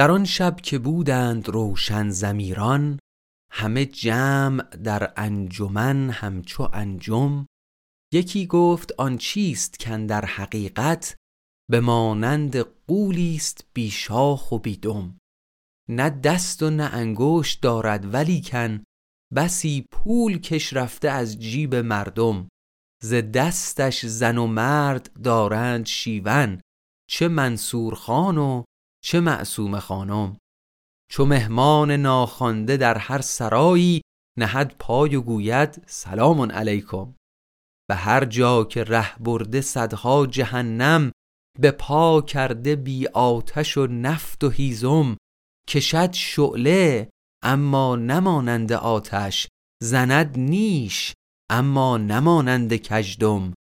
در 0.00 0.10
آن 0.10 0.24
شب 0.24 0.56
که 0.56 0.78
بودند 0.78 1.48
روشن 1.48 2.08
زمیران 2.08 2.98
همه 3.52 3.86
جمع 3.86 4.62
در 4.62 5.12
انجمن 5.16 6.10
همچو 6.10 6.68
انجم. 6.72 7.46
یکی 8.12 8.46
گفت 8.46 8.92
آن 8.98 9.18
چیست 9.18 9.78
کن 9.78 10.06
در 10.06 10.24
حقیقت؟ 10.24 11.16
به 11.70 11.80
مانند 11.80 12.56
قولی 12.86 13.36
است 13.36 13.64
بی 13.74 13.90
شاخ 13.90 14.52
و 14.52 14.58
بی 14.58 14.76
دم. 14.76 15.18
نه 15.88 16.10
دست 16.10 16.62
و 16.62 16.70
نه 16.70 16.84
انگشت 16.84 17.62
دارد 17.62 18.14
ولی 18.14 18.42
کن 18.42 18.84
بسی 19.34 19.84
پول 19.92 20.38
کش 20.38 20.72
رفته 20.72 21.08
از 21.08 21.38
جیب 21.38 21.74
مردم. 21.74 22.48
ز 23.02 23.14
دستش 23.14 24.06
زن 24.06 24.38
و 24.38 24.46
مرد 24.46 25.22
دارند 25.22 25.86
شیون. 25.86 26.60
چه 27.10 27.28
منصور 27.28 27.94
خان 27.94 28.38
و 28.38 28.64
چه 29.04 29.20
معصوم 29.20 29.78
خانم؟ 29.78 30.36
چو 31.10 31.24
مهمان 31.24 31.90
ناخوانده 31.90 32.76
در 32.76 32.98
هر 32.98 33.20
سرایی 33.20 34.02
نهد 34.38 34.76
پای 34.78 35.16
و 35.16 35.20
گوید 35.20 35.82
سلام 35.86 36.52
علیکم. 36.52 37.14
به 37.88 37.94
هر 37.94 38.24
جا 38.24 38.64
که 38.64 38.84
ره 38.84 39.18
برده 39.18 39.60
صدها 39.60 40.26
جهنم 40.26 41.12
به 41.60 41.70
پا 41.70 42.22
کرده 42.22 42.76
بی 42.76 43.06
آتش 43.06 43.76
و 43.76 43.86
نفت 43.86 44.44
و 44.44 44.50
هیزم. 44.50 45.16
کشد 45.68 46.12
شعله 46.12 47.10
اما 47.42 47.96
نمانند 47.96 48.72
آتش. 48.72 49.48
زند 49.82 50.38
نیش 50.38 51.14
اما 51.50 51.98
نمانند 51.98 52.76
کجدم 52.76 53.54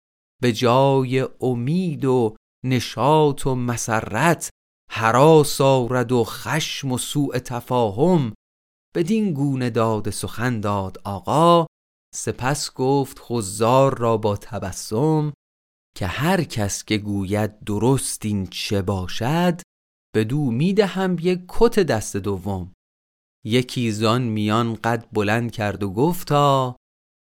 به 0.43 0.53
جای 0.53 1.29
امید 1.41 2.05
و 2.05 2.37
نشاط 2.65 3.47
و 3.47 3.55
مسرت 3.55 4.51
حراس 4.91 5.61
آرد 5.61 6.13
و 6.13 6.25
خشم 6.25 6.93
و 6.93 6.99
سوء 6.99 7.39
تفاهم 7.39 8.35
بدین 8.97 9.33
گونه 9.33 9.71
داد 9.71 10.11
سخن 10.11 10.61
داد 10.61 11.01
آقا 11.05 11.67
سپس 12.15 12.75
گفت 12.75 13.19
خزار 13.19 13.99
را 13.99 14.17
با 14.17 14.37
تبسم 14.37 15.33
که 15.97 16.07
هر 16.07 16.45
کس 16.45 16.85
که 16.85 16.99
گوید 16.99 17.65
درست 17.65 18.25
این 18.25 18.47
چه 18.47 18.83
باشد 18.83 19.61
بدو 20.15 20.51
می‌دهم 20.51 21.17
یک 21.21 21.45
کت 21.49 21.81
دست 21.81 22.17
دوم. 22.17 22.73
یکی 23.45 23.93
زان 23.93 24.23
میان 24.23 24.75
قد 24.75 25.09
بلند 25.13 25.51
کرد 25.51 25.83
و 25.83 25.91
گفتا 25.93 26.77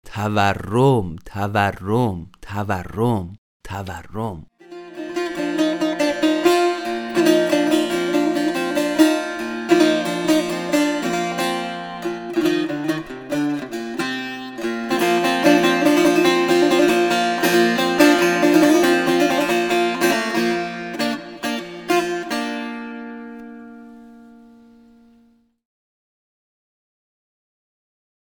تورم 0.08 1.16
تورم 1.16 2.32
تورم 2.42 3.36
تورم. 3.66 4.49